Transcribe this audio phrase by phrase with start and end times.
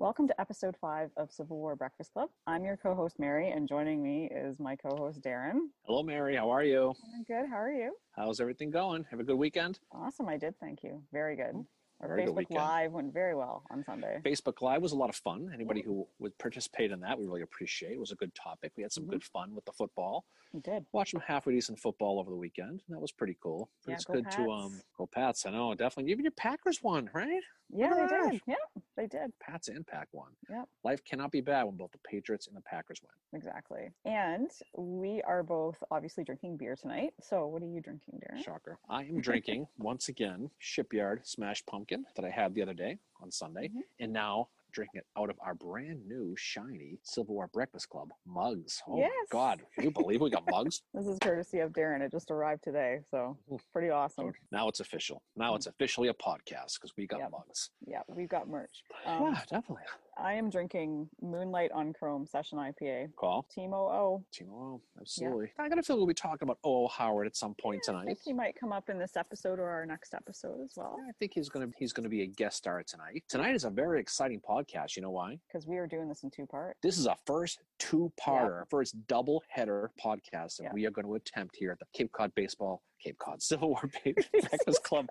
[0.00, 2.30] Welcome to episode five of Civil War Breakfast Club.
[2.46, 5.58] I'm your co host, Mary, and joining me is my co host, Darren.
[5.84, 6.34] Hello, Mary.
[6.36, 6.94] How are you?
[7.14, 7.50] I'm good.
[7.50, 7.94] How are you?
[8.12, 9.04] How's everything going?
[9.10, 9.78] Have a good weekend?
[9.92, 10.26] Awesome.
[10.26, 10.54] I did.
[10.58, 11.02] Thank you.
[11.12, 11.66] Very good.
[12.00, 12.60] Our Very Facebook weekend.
[12.60, 14.20] Live went very well on Sunday.
[14.24, 15.50] Facebook Live was a lot of fun.
[15.52, 17.92] Anybody who would participate in that, we really appreciate.
[17.92, 18.72] It was a good topic.
[18.78, 20.24] We had some good fun with the football.
[20.54, 20.86] We did.
[20.92, 22.80] Watched some halfway decent football over the weekend.
[22.88, 23.68] That was pretty cool.
[23.84, 25.44] But Yeah, it's go good to um go Pats.
[25.44, 26.10] I know, definitely.
[26.10, 27.42] Even your Packers won, right?
[27.72, 28.32] Yeah, they Gosh.
[28.32, 28.40] did.
[28.46, 28.54] Yeah,
[28.96, 29.32] they did.
[29.40, 30.30] Pats and Pack won.
[30.48, 33.38] Yep, Life cannot be bad when both the Patriots and the Packers win.
[33.38, 33.90] exactly.
[34.04, 37.14] And we are both obviously drinking beer tonight.
[37.22, 38.42] So, what are you drinking, Darren?
[38.44, 38.78] Shocker.
[38.88, 43.30] I am drinking once again Shipyard Smash Pumpkin that I had the other day on
[43.30, 43.82] Sunday, Mhm.
[44.00, 48.82] and now drinking it out of our brand new shiny Civil War Breakfast Club mugs.
[48.88, 49.10] Oh Yes.
[49.30, 49.60] God!
[49.74, 50.82] Can you believe we got mugs?
[50.94, 52.00] This is courtesy of Darren.
[52.02, 53.00] It just arrived today.
[53.10, 53.36] So,
[53.72, 54.32] pretty awesome.
[54.52, 55.22] Now it's official.
[55.36, 57.30] Now it's officially a podcast because we got Yep.
[57.32, 57.70] mugs.
[57.86, 58.82] Yeah, we've got merch.
[59.06, 59.84] Um, yeah, definitely.
[60.22, 63.14] I am drinking Moonlight on Chrome Session IPA.
[63.16, 64.22] Call Team OO.
[64.32, 64.80] Team OO.
[65.00, 65.50] Absolutely.
[65.58, 66.88] I got a feeling we'll be talking about O.
[66.88, 68.04] Howard at some point I tonight.
[68.06, 71.08] think he might come up in this episode or our next episode as well, Yeah,
[71.08, 73.22] I think he's gonna he's gonna be a guest star tonight.
[73.28, 74.96] Tonight is a very exciting podcast.
[74.96, 75.38] You know why?
[75.48, 76.78] because we are doing this in two parts.
[76.82, 80.72] This is our first two-parter, first double-header podcast that Yeah.
[80.74, 83.82] we are going to attempt here at the Cape Cod Baseball, Cape Cod Civil War
[84.04, 85.06] Breakfast Club.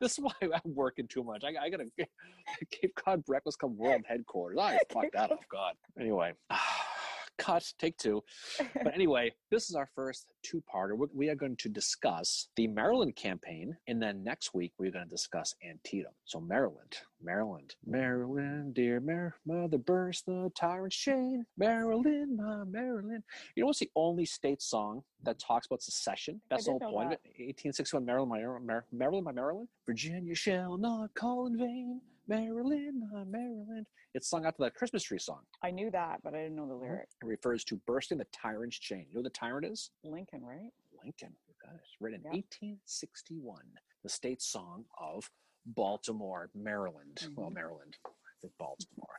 [0.00, 1.44] this is why I'm working too much.
[1.44, 2.06] I, I got to
[2.70, 4.58] Cape Cod Breakfast Club World Headquarters.
[4.60, 5.40] I fucked that up.
[5.50, 5.74] God.
[5.98, 6.32] Anyway,
[7.40, 7.72] cut.
[7.78, 8.22] Take two.
[8.84, 10.96] But anyway, this is our first two-parter.
[10.96, 15.04] We- We are going to discuss the Maryland campaign, and then next week we're going
[15.08, 16.12] to discuss Antietam.
[16.24, 21.44] So Maryland, Maryland, Maryland, dear Mar- mother, burst the tyrant chain.
[21.58, 23.22] Maryland, my Maryland.
[23.54, 26.40] You know what's the only state song that talks about secession?
[26.50, 27.20] That's the whole point of it.
[27.38, 28.40] 1861, Maryland, my
[28.72, 29.68] Mar- Maryland, my Maryland.
[29.86, 32.00] Virginia shall not call in vain.
[32.30, 33.86] Maryland, Maryland.
[34.14, 35.40] It's sung out to that Christmas tree song.
[35.64, 37.08] I knew that, but I didn't know the lyric.
[37.22, 39.06] It refers to bursting the tyrant's chain.
[39.08, 39.90] You know who the tyrant is?
[40.04, 40.70] Lincoln, right?
[41.02, 41.34] Lincoln.
[41.48, 41.80] You got it.
[42.00, 42.30] Written in Yeah.
[42.30, 43.62] 1861.
[44.04, 45.28] The state song of
[45.66, 47.18] Baltimore, Maryland.
[47.22, 47.34] Mhm.
[47.34, 47.96] Well, Maryland.
[48.06, 48.10] I
[48.40, 49.18] think Baltimore.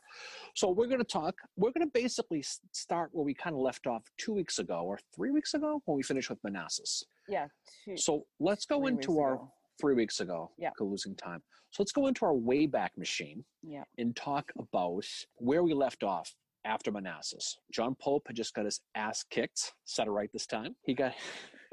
[0.56, 1.34] So we're going to talk.
[1.56, 2.42] We're going to basically
[2.72, 5.96] start where we kind of left off two weeks ago or three weeks ago when
[5.96, 7.04] we finished with Manassas.
[7.28, 7.46] Yeah.
[7.84, 9.52] Two, So let's go into our ago.
[9.80, 10.50] Three weeks ago.
[10.58, 10.70] Yeah.
[10.80, 11.42] Losing time.
[11.70, 13.84] So let's go into our Wayback Machine Yeah.
[13.98, 15.04] and talk about
[15.36, 16.34] where we left off
[16.64, 17.58] after Manassas.
[17.72, 20.76] John Pope had just got his ass kicked, set it right this time.
[20.84, 21.12] He got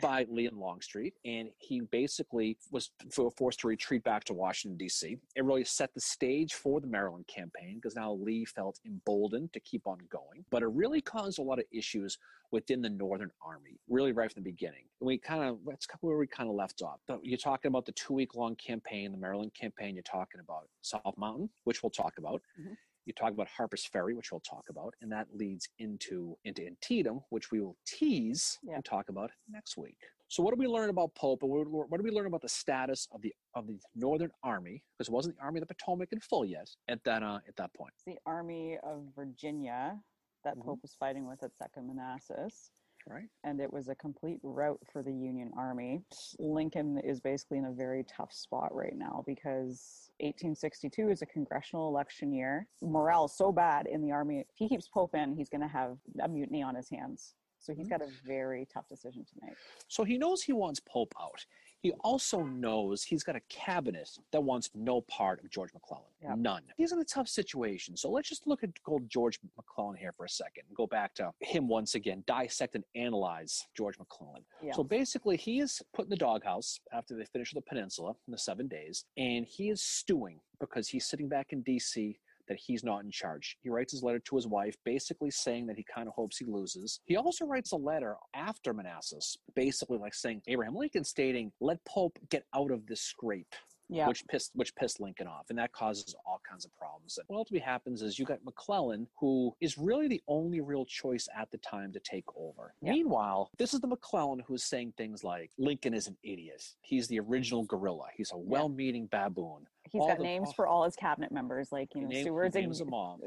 [0.00, 2.90] by Leon Longstreet, and he basically was
[3.36, 5.18] forced to retreat back to Washington, D.C.
[5.36, 9.60] It really set the stage for the Maryland campaign because now Lee felt emboldened to
[9.60, 10.44] keep on going.
[10.50, 12.16] But it really caused a lot of issues
[12.52, 14.84] within the Northern Army, really right from the beginning.
[15.00, 17.00] And we kind of, that's where we kind of left off.
[17.06, 20.68] So you're talking about the two week long campaign, the Maryland campaign, you're talking about
[20.82, 22.42] South Mountain, which we'll talk about.
[22.60, 22.76] Mhm.
[23.04, 27.20] You talk about Harper's Ferry, which we'll talk about, and that leads into into Antietam,
[27.30, 28.74] which we will tease Yeah.
[28.76, 29.98] and talk about next week.
[30.28, 33.08] So, what did we learn about Pope, and what did we learn about the status
[33.12, 34.82] of the of the Northern Army?
[34.96, 37.56] Because it wasn't the Army of the Potomac in full yet at that uh, at
[37.56, 40.02] that point, It's the Army of Virginia
[40.44, 40.62] that Mhm.
[40.64, 42.70] Pope was fighting with at Second Manassas.
[43.06, 43.28] Right?
[43.44, 46.02] and it was a complete rout for the Union Army.
[46.38, 51.88] Lincoln is basically in a very tough spot right now because 1862 is a congressional
[51.88, 52.66] election year.
[52.80, 54.40] Morale is so bad in the army.
[54.40, 57.34] If he keeps Pope in, he's going to have a mutiny on his hands.
[57.58, 57.92] So he's hmm.
[57.92, 59.56] got a very tough decision to make.
[59.88, 61.44] So he knows he wants Pope out.
[61.82, 66.04] He also knows he's got a cabinet that wants no part of George McClellan.
[66.22, 66.38] Yep.
[66.38, 66.62] None.
[66.76, 67.96] He's in a tough situation.
[67.96, 71.12] So let's just look at old George McClellan here for a second and go back
[71.14, 74.44] to him once again, dissect and analyze George McClellan.
[74.62, 74.74] Yeah.
[74.74, 78.38] So basically, he is put in the doghouse after they finish the peninsula in the
[78.38, 82.16] seven days, and he is stewing because he's sitting back in D.C.
[82.48, 83.56] That he's not in charge.
[83.62, 86.44] He writes his letter to his wife, basically saying that he kind of hopes he
[86.44, 87.00] loses.
[87.06, 92.18] He also writes a letter after Manassas, basically like saying Abraham Lincoln stating, "Let Pope
[92.30, 93.54] get out of this scrape."
[93.92, 94.08] Yeah.
[94.08, 97.18] which pissed which pissed Lincoln off, and that causes all kinds of problems.
[97.18, 101.28] And what ultimately happens is you got McClellan, who is really the only real choice
[101.36, 102.74] at the time to take over.
[102.82, 102.92] Yeah.
[102.92, 106.62] Meanwhile, this is the McClellan who's saying things like Lincoln is an idiot.
[106.80, 108.06] He's the original gorilla.
[108.16, 109.66] He's a well-meaning baboon.
[109.90, 112.14] He's all got the- names all- for all his cabinet members, like you know, He
[112.14, 113.20] named- Seward's a, names them all.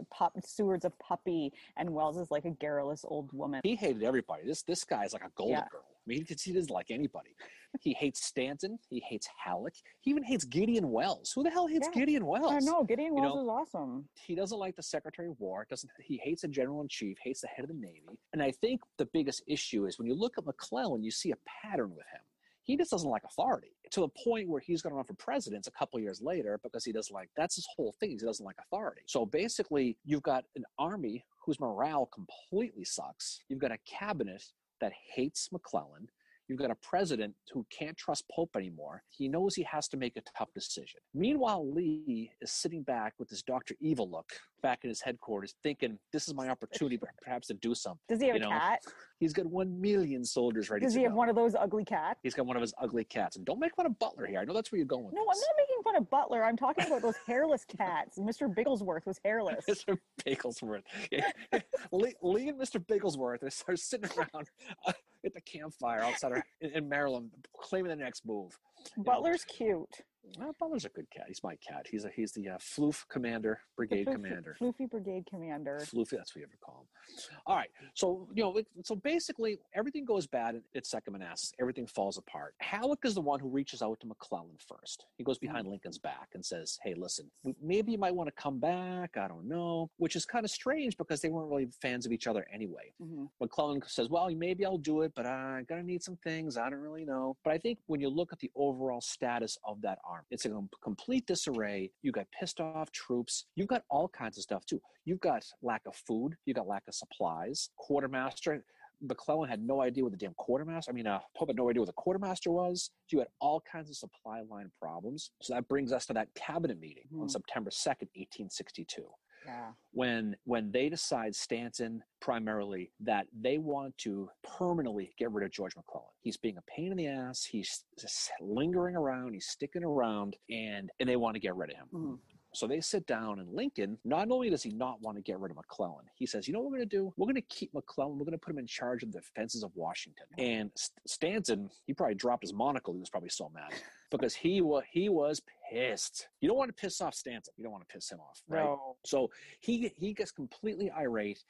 [0.44, 3.62] Seward's a puppy, and Welles is like a garrulous old woman.
[3.64, 4.44] He hated everybody.
[4.46, 5.68] This this guy is like a golden Yeah.
[5.72, 5.84] girl.
[5.86, 7.36] I mean, he, he doesn't like anybody.
[7.82, 8.78] He hates Stanton.
[8.90, 9.74] He hates Halleck.
[10.02, 11.32] He even hates Gideon Welles.
[11.34, 12.00] Who the hell hates Yeah.
[12.02, 12.52] Gideon Welles?
[12.54, 14.10] I know Gideon You Welles know, is awesome.
[14.16, 17.42] he doesn't like the secretary of war doesn't he hates the general in chief hates
[17.42, 20.38] the head of the navy and i think the biggest issue is when you look
[20.38, 22.22] at mcclellan you see a pattern with him
[22.64, 25.68] he just doesn't like authority to the point where he's going to run for president
[25.68, 28.10] a couple years later because he doesn't like that's his whole thing.
[28.12, 29.02] He doesn't like authority.
[29.06, 33.42] So basically, you've got an army whose morale completely sucks.
[33.50, 34.44] You've got a cabinet
[34.82, 36.08] that hates McClellan.
[36.48, 39.02] You've got a president who can't trust Pope anymore.
[39.10, 41.00] He knows he has to make a tough decision.
[41.14, 43.76] Meanwhile, Lee is sitting back with this Dr.
[43.82, 44.32] Evil look
[44.62, 48.00] back in his headquarters, thinking, This is my opportunity perhaps to do something.
[48.08, 48.80] Does he have You a cat?
[49.20, 51.18] He's got one million soldiers ready Does he have go.
[51.18, 52.20] one of those ugly cats?
[52.22, 53.38] He's got one of his ugly cats.
[53.38, 54.40] And don't make fun of Butler here.
[54.40, 56.44] I know that's where you're going No, I'm not making fun of Butler.
[56.44, 58.20] I'm talking about those hairless cats.
[58.20, 58.54] Mr.
[58.54, 59.66] Bigglesworth was hairless.
[59.68, 59.98] Mr.
[60.26, 60.84] Bigglesworth.
[61.92, 62.86] Lee, Lee and Mr.
[62.86, 64.50] Bigglesworth are, are sitting around
[64.86, 64.94] uh,
[65.26, 68.58] at the campfire outside our, in, in Maryland, claiming the next move.
[68.98, 70.02] Butler's cute.
[70.40, 71.26] Well, Butler's a good cat.
[71.28, 71.86] He's my cat.
[71.90, 74.58] He's a he's the uh, Floof Commander, Brigade Floofy- Commander.
[74.60, 75.80] Floofy Brigade Commander.
[75.82, 77.18] Floofy, that's what you ever call him.
[77.46, 77.70] All right.
[77.94, 81.54] So, you know, it- so basically everything goes bad at Second Manassas.
[81.60, 82.56] Everything falls apart.
[82.60, 85.06] Halleck is the one who reaches out to McClellan first.
[85.18, 87.30] He goes behind Lincoln's back and says, Hey, listen,
[87.62, 89.18] maybe you might want to come back.
[89.18, 89.90] I don't know.
[89.98, 92.94] Which is kind of strange because they weren't really fans of each other anyway.
[93.02, 93.30] Mhm.
[93.40, 96.58] McClellan says, Well, maybe I'll do it, but I'm going to need some things.
[96.58, 97.38] I don't really know.
[97.44, 100.62] But I think when you look at the overall status of that army, it's a
[100.84, 101.92] complete disarray.
[102.02, 103.46] You got pissed off troops.
[103.56, 104.82] You've got all kinds of stuff too.
[105.06, 106.36] You've got lack of food.
[106.46, 107.70] You've got lack of supplies.
[107.78, 108.64] Quartermaster.
[109.02, 110.90] McClellan had no idea what the damn quartermaster.
[110.90, 112.92] I mean, uh, Pope had no idea what the quartermaster was.
[113.12, 115.32] You had all kinds of supply line problems.
[115.42, 117.28] So that brings us to that cabinet meeting on Hmm.
[117.28, 119.06] September second, eighteen sixty-two
[119.46, 119.72] Yeah.
[119.92, 125.76] when when they decide Stanton primarily that they want to permanently get rid of George
[125.76, 126.10] McClellan.
[126.22, 127.44] He's being a pain in the ass.
[127.46, 129.34] He's just lingering around.
[129.34, 131.88] He's sticking around, and and they want to get rid of him.
[131.94, 132.20] Mhm.
[132.54, 134.00] So they sit down, and Lincoln.
[134.06, 136.62] Not only does he not want to get rid of McClellan, he says, "You know
[136.62, 137.14] what we're going to do?
[137.18, 138.18] We're going to keep McClellan.
[138.18, 140.72] We're going to put him in charge of the defenses of Washington." And
[141.06, 142.94] Stanton, he probably dropped his monocle.
[142.94, 143.72] He was probably so mad
[144.10, 145.42] because he was he was
[145.72, 146.28] pissed.
[146.42, 147.54] You don't want to piss off Stanton.
[147.58, 148.64] You don't want to piss him off, right?
[148.64, 148.96] No.
[149.06, 149.30] So
[149.60, 151.44] he he gets completely irate,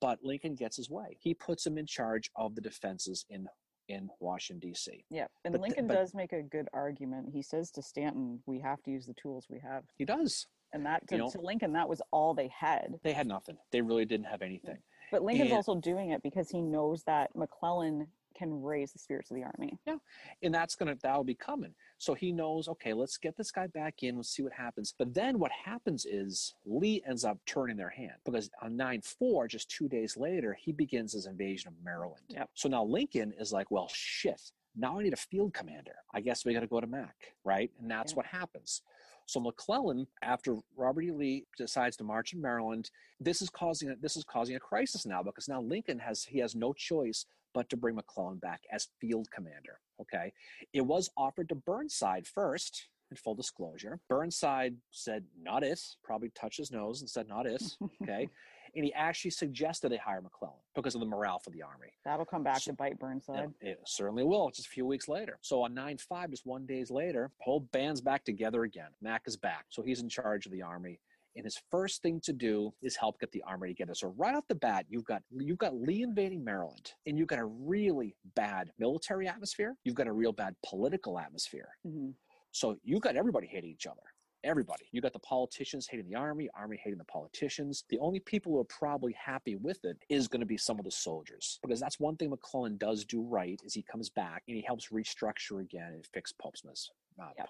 [0.00, 1.16] but Lincoln gets his way.
[1.20, 3.46] He puts him in charge of the defenses in
[3.88, 5.04] in Washington D.C.
[5.10, 5.26] Yeah.
[5.44, 7.28] And But th- Lincoln but- does make a good argument.
[7.32, 9.82] He says to Stanton, we have to use the tools we have.
[9.98, 10.46] He does.
[10.72, 12.94] And that to, You know- to Lincoln, that was all they had.
[13.02, 13.58] They had nothing.
[13.72, 14.78] They really didn't have anything.
[15.10, 19.30] But Lincoln's And- also doing it because he knows that McClellan can raise the spirits
[19.30, 19.78] of the army.
[19.86, 19.96] Yeah.
[20.42, 21.74] And that's gonna that'll be coming.
[21.98, 24.94] So he knows, okay, let's get this guy back in, let's see what happens.
[24.98, 29.70] But then what happens is Lee ends up turning their hand because on 9-4, just
[29.70, 32.22] two days later, he begins his invasion of Maryland.
[32.28, 32.50] Yep.
[32.54, 34.40] So now Lincoln is like, well, shit.
[34.74, 35.96] Now I need a field commander.
[36.14, 37.14] I guess we got to go to Mac,
[37.44, 37.70] right?
[37.80, 38.16] And that's Yeah.
[38.16, 38.82] what happens.
[39.26, 41.10] So McClellan, after Robert E.
[41.12, 42.90] Lee decides to march in Maryland,
[43.20, 46.38] this is causing a, this is causing a crisis now because now Lincoln has he
[46.38, 49.78] has no choice but to bring McClellan back as field commander.
[50.00, 50.32] Okay,
[50.72, 52.88] it was offered to Burnside first.
[53.10, 55.78] In full disclosure, Burnside said not it.
[56.02, 57.62] Probably touched his nose and said not it.
[58.02, 58.26] Okay,
[58.74, 61.88] and he actually suggested they hire McClellan because of the morale for the army.
[62.06, 63.50] That'll come back So- to bite Burnside.
[63.60, 64.48] It, it certainly will.
[64.50, 65.36] Just a few weeks later.
[65.42, 68.88] So on 9 5, just one days later, whole band's back together again.
[69.02, 69.66] Mac is back.
[69.68, 70.98] So he's in charge of the army.
[71.36, 73.94] And his first thing to do is help get the army together.
[73.94, 77.38] So right off the bat, you've got you've got Lee invading Maryland, and you've got
[77.38, 79.76] a really bad military atmosphere.
[79.84, 81.70] You've got a real bad political atmosphere.
[81.86, 82.14] Mhm.
[82.50, 84.02] So you've got everybody hating each other.
[84.44, 84.88] Everybody.
[84.90, 87.84] You got the politicians hating the army, army hating the politicians.
[87.88, 90.84] The only people who are probably happy with it is going to be some of
[90.84, 91.60] the soldiers.
[91.62, 94.88] Because that's one thing McClellan does do right is he comes back and he helps
[94.88, 96.90] restructure again and fix Pope's.
[97.20, 97.48] Uh, Yep.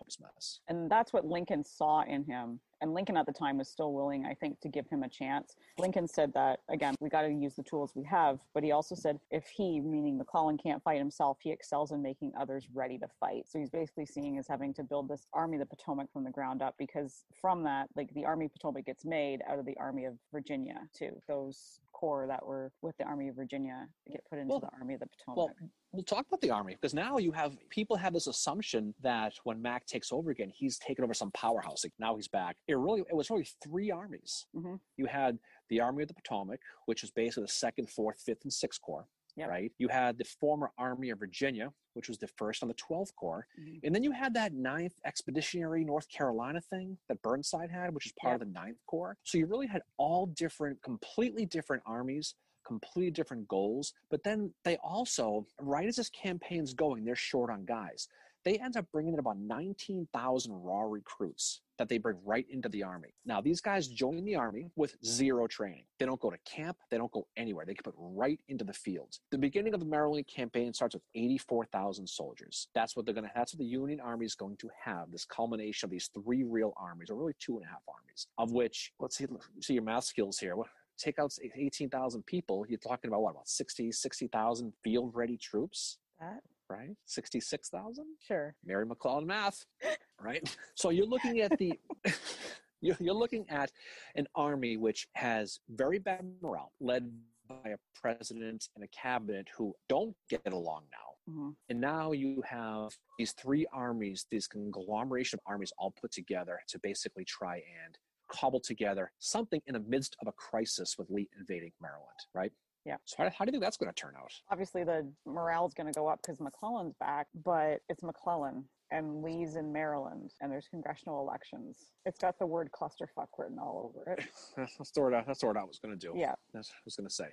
[0.69, 2.61] And that's what Lincoln saw in him.
[2.81, 5.55] And Lincoln at the time was still willing, I think, to give him a chance.
[5.79, 8.41] Lincoln said that, again, we got to use the tools we have.
[8.55, 12.33] But he also said if he, meaning McClellan, can't fight himself, he excels in making
[12.39, 13.45] others ready to fight.
[13.49, 16.31] So he's basically seeing as having to build this Army of the Potomac from the
[16.31, 19.77] ground up because from that, like the Army of Potomac gets made out of the
[19.79, 21.13] Army of Virginia, too.
[21.29, 24.71] Those corps that were with the Army of Virginia to get put into Well- the
[24.77, 25.37] Army of the Potomac.
[25.37, 25.51] Well,
[25.93, 29.63] we'll talk about the army because now you have people have this assumption that when
[29.63, 31.85] Mac takes over again, he's taken over some powerhouse.
[31.85, 32.57] Like now he's back.
[32.67, 34.47] It really it was really three armies.
[34.57, 34.81] Mhm.
[34.97, 38.53] You had the Army of the Potomac, which was basically the second, fourth, fifth, and
[38.53, 39.07] sixth corps.
[39.37, 39.49] Yep.
[39.49, 39.73] Right.
[39.79, 43.47] You had the former Army of Virginia, which was the first on the 12th Corps.
[43.59, 43.81] Mhm.
[43.83, 48.13] And then you had that ninth expeditionary North Carolina thing that Burnside had, which is
[48.13, 49.17] part of the ninth Corps.
[49.25, 52.35] So you really had all different, completely different armies,
[52.65, 53.95] completely different goals.
[54.11, 58.09] But then they also, right as this campaign's going, they're short on guys.
[58.45, 62.83] They end up bringing in about 19,000 raw recruits that they bring right into the
[62.83, 63.15] army.
[63.25, 65.85] Now, these guys join the army with zero training.
[65.99, 67.65] They don't go to camp, they don't go anywhere.
[67.65, 69.19] They get put right into the field.
[69.31, 72.69] The beginning of the Maryland campaign starts with 84,000 soldiers.
[72.75, 75.25] That's what they're going to that's what the Union Army is going to have, this
[75.25, 78.93] culmination of these three real armies, or really two and a half armies, of which,
[79.01, 79.27] let's see,
[79.61, 80.55] see your math skills here.
[80.99, 85.99] Take out 18,000 people, you're talking about what, about 60, 60,000 field ready troops?
[86.23, 86.41] That
[86.73, 86.97] right?
[87.07, 88.05] 66,000?
[88.27, 88.55] sure.
[88.65, 89.65] Mary McClellan math,
[90.21, 90.57] right?
[90.75, 91.79] So you're looking at the
[92.81, 93.71] you're, looking at
[94.17, 97.11] an army which has very bad morale, led
[97.49, 101.33] by a president and a cabinet who don't get along now.
[101.33, 101.55] Mhm.
[101.69, 106.79] And now you have these three armies, this conglomeration of armies all put together to
[106.83, 107.97] basically try and
[108.29, 112.53] cobble together something in the midst of a crisis with Lee invading Maryland, right?
[112.85, 112.97] Yeah.
[113.05, 114.33] So how, how do you think that's going to turn out?
[114.51, 119.23] Obviously, the morale is going to go up because McClellan's back, but it's McClellan and
[119.23, 121.91] Lee's in Maryland, and there's congressional elections.
[122.05, 124.25] It's got the word clusterfuck written all over it.
[124.57, 126.13] That's what I, that's what I was going to do.
[126.17, 126.35] Yeah.
[126.53, 127.29] That's what I was going to say.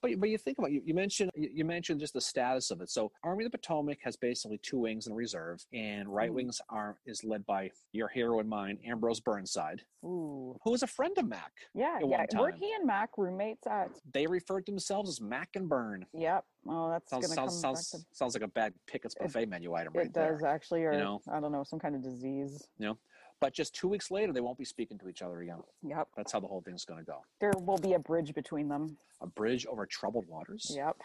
[0.00, 2.90] But but you think about you, you mentioned you mentioned just the status of it.
[2.90, 6.34] So Army of the Potomac has basically two wings in reserve, and right Mhm.
[6.34, 10.56] wings are is led by your hero and mine, Ambrose Burnside, Ooh.
[10.64, 11.52] who was a friend of Mac.
[11.74, 12.24] Yeah, yeah.
[12.38, 13.90] Were he and Mac roommates at?
[14.12, 16.06] They referred to themselves as Mac and Burn.
[16.14, 16.44] Yep.
[16.68, 17.98] Oh, that's Sounds to sounds sounds, to.
[18.12, 20.26] sounds like a bad Pickett's It- buffet menu item right there.
[20.26, 20.48] It does there.
[20.50, 21.20] actually, or know?
[21.30, 22.68] I don't know, some kind of disease.
[23.40, 25.58] But just two weeks later, they won't be speaking to each other again.
[25.82, 26.08] Yep.
[26.16, 27.24] That's how the whole thing's going to go.
[27.40, 28.96] There will be a bridge between them.
[29.20, 30.70] A bridge over troubled waters.
[30.72, 30.96] Yep.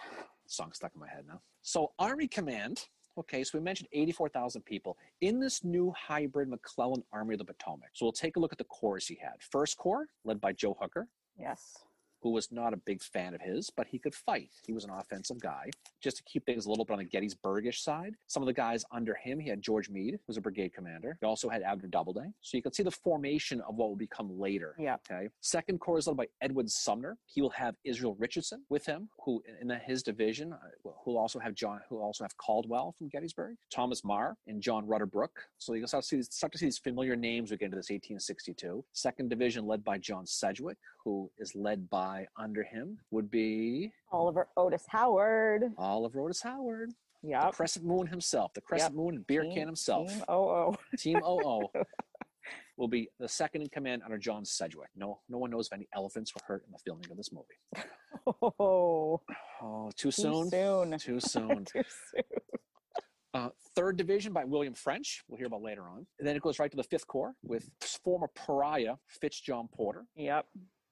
[0.46, 1.42] song stuck in my head now.
[1.64, 2.86] So Army Command.
[3.18, 7.90] Okay, so we mentioned 84,000 people in this new hybrid McClellan Army of the Potomac.
[7.94, 9.42] So we'll take a look at the corps he had.
[9.42, 11.08] First Corps, led by Joe Hooker,
[11.40, 11.76] Yes.
[12.28, 14.50] Who was not a big fan of his, but he could fight.
[14.66, 15.70] He was an offensive guy.
[16.04, 18.84] Just to keep things a little bit on the Gettysburgish side, some of the guys
[18.92, 21.18] under him, he had George Meade, who was a brigade commander.
[21.22, 22.30] He also had Abner Doubleday.
[22.42, 24.76] So you can see the formation of what will become later.
[24.78, 24.98] Yeah.
[25.10, 25.30] Okay.
[25.40, 27.18] Second Corps is led by Edwin Sumner.
[27.28, 31.56] He will have Israel Richardson with him, who in his division, uh, who also have
[31.56, 35.40] John, who also have Caldwell from Gettysburg, Thomas Meagher, and John Rutter Brooke.
[35.60, 37.78] So you can start to see, start to see these familiar names we get into
[37.78, 38.84] this 1862.
[38.92, 44.48] Second Division led by John Sedgwick, who is led by under him would be Oliver
[44.58, 45.64] Otis Howard.
[45.78, 46.92] Oliver Otis Howard,
[47.24, 47.54] Yep.
[47.54, 50.10] Crescent Moon himself, the Crescent Moon and Beer Team- Can himself.
[50.12, 50.74] Team OO.
[50.98, 51.68] Team OO
[52.78, 54.90] will be the second in command under John Sedgwick.
[54.96, 57.86] No, no one knows if any elephants were hurt in the filming of this movie.
[58.60, 59.22] Oh,
[59.62, 60.50] Oh, too too soon.
[60.50, 60.98] soon.
[61.00, 61.66] Too soon.
[61.66, 61.82] Too
[62.14, 62.24] soon.
[63.34, 65.24] Uh, third Division by William French.
[65.28, 66.06] We'll hear about later on.
[66.20, 67.70] And then it goes right to the Fifth Corps with
[68.04, 70.46] former pariah Fitz John Porter, Yep.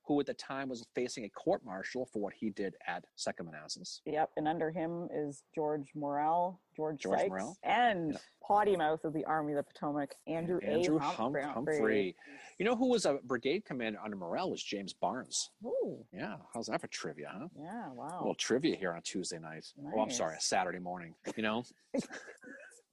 [0.07, 3.47] Who at the time was facing a court martial for what he did at Second
[3.47, 4.01] Manassas.
[4.05, 4.29] Yep.
[4.37, 7.57] And under him is George Morell, George, George Sykes, Morell.
[7.63, 8.17] and Yeah.
[8.43, 10.99] potty mouth of the Army of the Potomac, Andrew, Andrew A.
[10.99, 11.43] Hum- Humphrey.
[11.43, 12.15] Humphrey.
[12.59, 15.49] You know who was a brigade commander under Morell was James Barnes.
[15.65, 17.47] Ooh, Yeah, how's that for trivia, huh?
[17.59, 18.07] yeah, wow.
[18.07, 19.65] A little trivia here on a Tuesday night.
[19.95, 21.15] Oh, I'm sorry, a Saturday morning.
[21.35, 21.63] You know,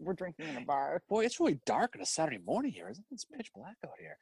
[0.02, 1.02] We're drinking in a bar.
[1.08, 3.14] boy, it's really dark on a Saturday morning here, isn't it?
[3.14, 4.16] It's pitch black out here.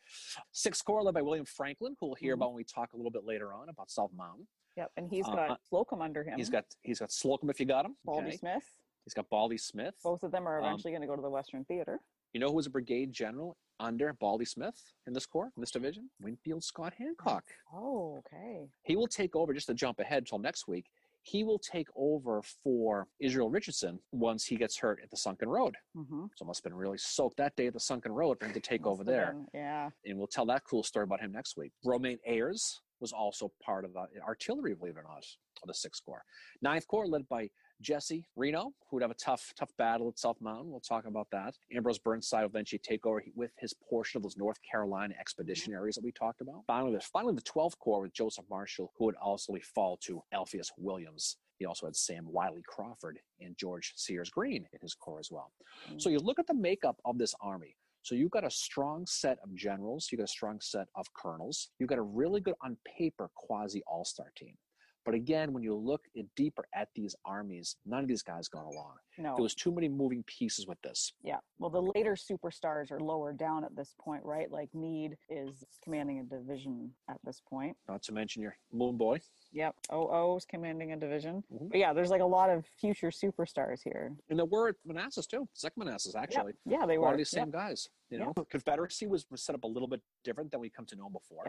[0.52, 2.38] Sixth Corps led by William Franklin, who we'll hear Mhm.
[2.38, 4.46] about when we talk a little bit later on about South Mountain.
[4.76, 4.92] Yep.
[4.96, 6.38] And he's got uh, Slocum under him.
[6.38, 7.96] He's got he's got Slocum if you got him.
[8.04, 8.36] Baldy okay?
[8.36, 8.64] Smith.
[9.04, 9.94] He's got Baldy Smith.
[10.02, 12.00] Both of them are Um, eventually going to go to the Western Theater.
[12.32, 15.72] You know who was a brigade general under Baldy Smith in this corps, in this
[15.72, 16.10] division?
[16.20, 17.44] Winfield Scott Hancock.
[17.72, 18.68] Oh, okay.
[18.84, 20.86] He will take over, just to jump ahead till next week,
[21.22, 25.74] he will take over for Israel Richardson once he gets hurt at the Sunken Road.
[25.96, 26.24] Mm-hmm.
[26.36, 28.60] So must have been really soaked that day at the Sunken Road for him to
[28.60, 29.36] take over there.
[29.52, 29.90] Yeah.
[30.06, 31.72] And we'll tell that cool story about him next week.
[31.84, 35.24] Romeyn Ayres was also part of the artillery, believe it or not,
[35.62, 36.22] of the Sixth Corps.
[36.62, 37.48] Ninth Corps, led by
[37.80, 40.70] Jesse Reno, who would have a tough, tough battle at South Mountain.
[40.70, 41.54] We'll talk about that.
[41.74, 45.20] Ambrose Burnside will eventually take over with his portion of those North Carolina mm-hmm.
[45.20, 46.64] expeditionaries that we talked about.
[46.66, 50.70] Finally, the, finally, the 12th Corps with Joseph Marshall, who would also fall to Alpheus
[50.76, 51.36] Williams.
[51.58, 55.52] He also had Sam Wylie Crawford and George Sears Greene in his corps as well.
[55.98, 56.10] So mm-hmm.
[56.10, 57.76] you look at the makeup of this army.
[58.02, 61.68] So you've got a strong set of generals, you've got a strong set of colonels,
[61.78, 62.50] you've got a really mm-hmm.
[62.50, 64.56] good on paper quasi all-star team.
[65.04, 66.02] But again, when you look
[66.36, 68.96] deeper at these armies, none of these guys got along.
[69.18, 69.34] No.
[69.34, 71.12] There was too many moving pieces with this.
[71.22, 71.38] Yeah.
[71.58, 74.50] Well, the later superstars are lower down at this point, right?
[74.50, 77.76] Like Meade is commanding a division at this point.
[77.88, 79.20] Not to mention your Moon Boy.
[79.52, 79.74] Yep.
[79.92, 81.42] OO is commanding a division.
[81.52, 81.70] Mhm.
[81.70, 84.14] But yeah, there's like a lot of future superstars here.
[84.28, 85.48] And there were Manassas too.
[85.54, 86.52] Second Manassas, actually.
[86.66, 87.04] Yeah, they were.
[87.04, 87.42] a lot of these Yep.
[87.44, 87.88] same guys.
[88.10, 90.96] You know, Confederacy was, was set up a little bit different than we come to
[90.96, 91.44] know before.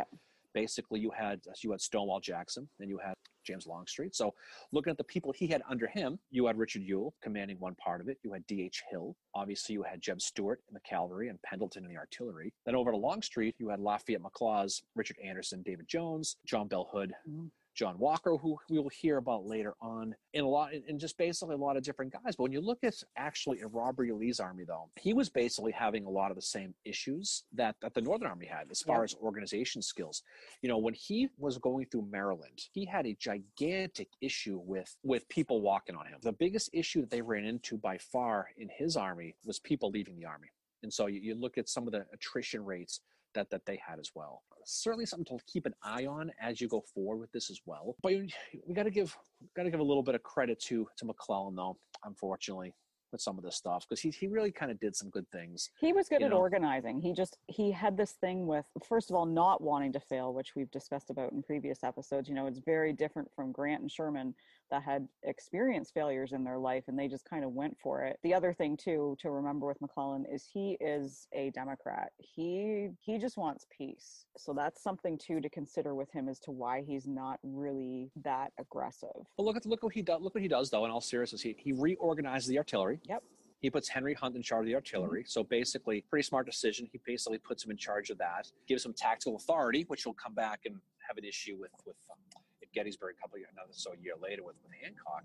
[0.53, 4.15] Basically, you had you had Stonewall Jackson, and you had James Longstreet.
[4.15, 4.33] So,
[4.71, 8.01] looking at the people he had under him, you had Richard Ewell commanding one part
[8.01, 8.17] of it.
[8.24, 8.83] You had D.H.
[8.89, 9.15] Hill.
[9.33, 12.53] Obviously, you had Jeb Stuart in the cavalry and Pendleton in the artillery.
[12.65, 17.13] Then over to Longstreet, you had Lafayette McLaws, Richard Anderson, David Jones, John Bell Hood,
[17.27, 17.50] Mhm.
[17.73, 21.55] John Walker, who we will hear about later on, and a lot, and just basically
[21.55, 22.35] a lot of different guys.
[22.35, 24.11] But when you look at actually in Robert E.
[24.11, 27.93] Lee's army, though, he was basically having a lot of the same issues that, that
[27.93, 29.03] the Northern Army had as far Yeah.
[29.05, 30.23] as organization skills.
[30.61, 35.27] You know, when he was going through Maryland, he had a gigantic issue with with
[35.29, 36.19] people walking on him.
[36.21, 40.17] The biggest issue that they ran into by far in his army was people leaving
[40.17, 40.49] the army.
[40.83, 43.01] And so you, you look at some of the attrition rates
[43.33, 44.43] that that they had as well.
[44.65, 47.95] Certainly something to keep an eye on as you go forward with this as well.
[48.03, 49.17] But we got to give
[49.55, 51.77] got to give a little bit of credit to to McClellan though.
[52.03, 52.73] Unfortunately,
[53.11, 55.69] with some of this stuff because he he really kind of did some good things.
[55.79, 56.38] He was good at know?
[56.38, 57.00] organizing.
[57.01, 60.55] He just he had this thing with first of all not wanting to fail, which
[60.55, 62.29] we've discussed about in previous episodes.
[62.29, 64.33] You know, it's very different from Grant and Sherman
[64.71, 68.17] that had experienced failures in their life and they just kind of went for it.
[68.23, 72.11] The other thing too to remember with McClellan is he is a Democrat.
[72.17, 74.25] He he just wants peace.
[74.37, 78.51] So that's something too to consider with him as to why he's not really that
[78.59, 79.09] aggressive.
[79.37, 80.21] But look at look what he does.
[80.21, 80.85] Look what he does though.
[80.85, 82.99] In all seriousness, he he reorganizes the artillery.
[83.07, 83.23] Yep.
[83.59, 85.23] He puts Henry Hunt in charge of the artillery.
[85.27, 86.87] So basically, pretty smart decision.
[86.91, 90.33] He basically puts him in charge of that, gives him tactical authority, which will come
[90.33, 92.40] back and have an issue with with um,
[92.73, 95.23] Gettysburg a couple years, another so a year later with, with Hancock.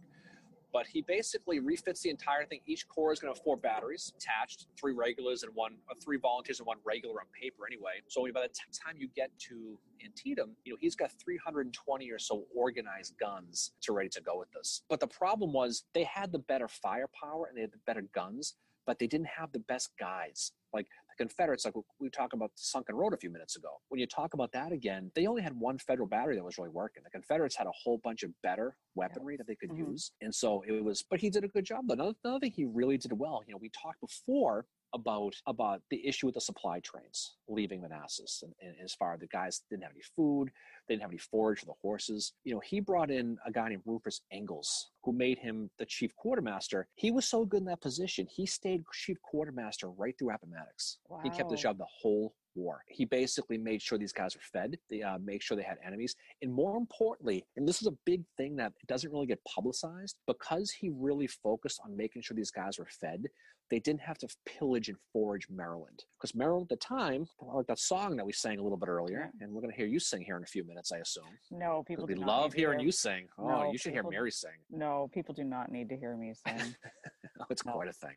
[0.73, 2.61] But he basically refits the entire thing.
[2.67, 6.19] Each corps is going to have four batteries attached, three regulars and one, uh, three
[6.19, 8.03] volunteers and one regular on paper anyway.
[8.09, 12.19] So by the t- time you get to Antietam, you know he's got 320 or
[12.19, 14.83] so organized guns to ready to go with this.
[14.91, 18.57] But the problem was they had the better firepower and they had the better guns,
[18.87, 20.53] but they didn't have the best guys.
[20.75, 23.69] Like the Confederates, like we talked about the Sunken Road a few minutes ago.
[23.89, 26.71] When you talk about that again, they only had one federal battery that was really
[26.71, 27.03] working.
[27.05, 29.93] The Confederates had a whole bunch of better weaponry that they could Mhm.
[29.93, 31.03] use, and so it was.
[31.03, 31.87] But he did a good job.
[31.87, 33.43] Though another, another thing he really did well.
[33.47, 38.43] You know, we talked before about about the issue with the supply trains leaving Manassas,
[38.43, 40.51] and, and as far as the guys didn't have any food,
[40.89, 42.33] they didn't have any forage for the horses.
[42.45, 46.15] You know, he brought in a guy named Rufus Ingalls, who made him the chief
[46.17, 46.89] quartermaster.
[46.95, 50.99] He was so good in that position, he stayed chief quartermaster right through Appomattox.
[51.23, 52.83] He kept the job the whole war.
[52.89, 54.77] He basically made sure these guys were fed.
[54.91, 58.23] They uh, make sure they had enemies, and more importantly, and this is a big
[58.37, 62.79] thing that doesn't really get publicized, because he really focused on making sure these guys
[62.79, 63.25] were fed.
[63.69, 67.81] They didn't have to pillage and forage Maryland because Maryland at the time, like that
[67.81, 70.23] song that we sang a little bit earlier, and we're going to hear you sing
[70.23, 71.25] here in a few minutes, I assume.
[71.51, 73.27] No, people we love hearing hear- you sing.
[73.39, 74.53] Oh, No, you should hear Mary sing.
[74.71, 76.75] No, people do not need to hear me sing.
[77.51, 77.73] it's No.
[77.73, 78.15] quite a thing.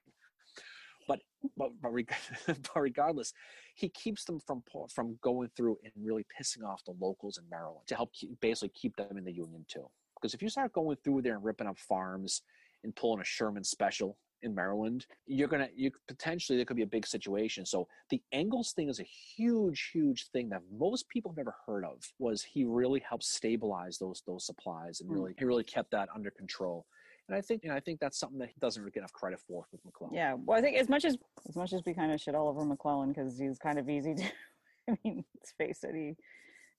[1.10, 1.20] But
[1.58, 1.72] but
[2.48, 3.34] but, regardless,
[3.76, 4.64] he keeps them from
[4.96, 8.70] from going through and really pissing off the locals in Maryland to help keep, basically
[8.82, 9.88] keep them in the Union too.
[10.16, 12.44] Because if you start going through there and ripping up farms
[12.84, 16.96] and pulling a Sherman special in Maryland, you're gonna you potentially there could be a
[16.98, 17.66] big situation.
[17.66, 21.84] So the Ingalls thing is a huge, huge thing that most people have never heard
[21.86, 21.98] of.
[22.20, 25.16] Was he really helped stabilize those those supplies and Hmm.
[25.16, 26.86] really he really kept that under control.
[27.30, 29.40] And I think you know, I think that's something that he doesn't get enough credit
[29.48, 30.16] for with McClellan.
[30.16, 31.16] Yeah, well, I think as much as
[31.48, 34.16] as much as we kind of shit all over McClellan because he's kind of easy
[34.16, 34.24] to.
[34.90, 36.16] I mean, let's face it, he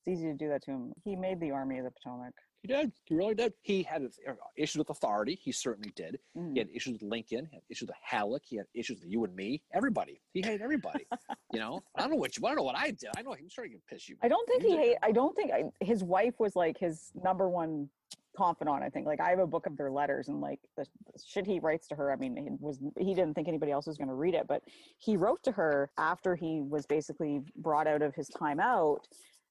[0.05, 0.93] it's easy to do that to him.
[1.05, 2.33] He made the Army of the Potomac.
[2.63, 2.91] He did.
[3.05, 3.55] He really did.
[3.63, 5.39] He had uh, issues with authority.
[5.41, 6.19] He certainly did.
[6.37, 6.53] Mhm.
[6.53, 7.47] He had issues with Lincoln.
[7.49, 8.43] He had issues with Halleck.
[8.45, 9.63] He had issues with you and me.
[9.73, 10.21] Everybody.
[10.35, 11.07] He hated everybody.
[11.53, 11.81] you know.
[11.95, 12.45] I don't know what you.
[12.45, 13.11] I don't know what I did.
[13.17, 13.33] I know.
[13.35, 14.17] I'm sure he can piss you.
[14.23, 14.97] I don't think You he hate.
[15.03, 17.89] I don't think I, his wife was like his number one
[18.37, 18.83] confidant.
[18.83, 21.47] I think like I have a book of their letters and like the, the shit
[21.47, 22.13] he writes to her.
[22.13, 24.63] I mean, it was he didn't think anybody else was going to read it, but
[24.99, 29.07] he wrote to her after he was basically brought out of his time out.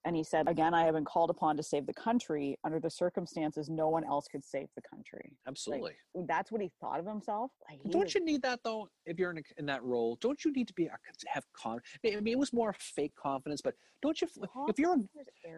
[0.06, 2.58] And he said, again, I have been called upon to save the country.
[2.64, 5.34] Under the circumstances, no one else could save the country.
[5.46, 5.92] Absolutely.
[6.26, 7.52] That's what he thought of himself.
[7.70, 8.88] Like, don't was- you need that though?
[9.06, 11.80] If you're in, a, in that role, don't you need to be a- have con?
[12.06, 14.30] I mean, it was more fake confidence, but don't you?
[14.70, 14.98] If you're a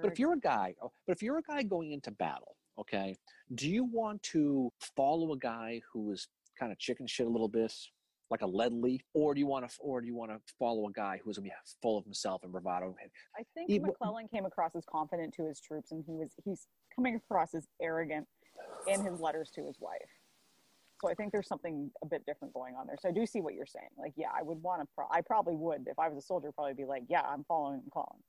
[0.02, 3.16] But if you're a guy, oh, but if you're a guy going into battle, okay,
[3.56, 6.28] do you want to follow a guy who is
[6.60, 7.74] kind of chicken shit a little bit,
[8.30, 10.92] like a Ledley, or do you want to, or do you want to follow a
[10.92, 12.96] guy who's gonna be full of himself and bravado?
[13.38, 16.68] I think He- McClellan came across as confident to his troops, and he was he's
[16.96, 18.28] coming across as arrogant
[18.88, 20.00] in his letters to his wife.
[21.02, 22.96] So I think there's something a bit different going on there.
[23.02, 23.90] So I do see what you're saying.
[23.98, 24.88] Like, yeah, I would want to.
[24.96, 26.52] Pro- I probably would if I was a soldier.
[26.52, 28.20] Probably be like, yeah, I'm following McClellan.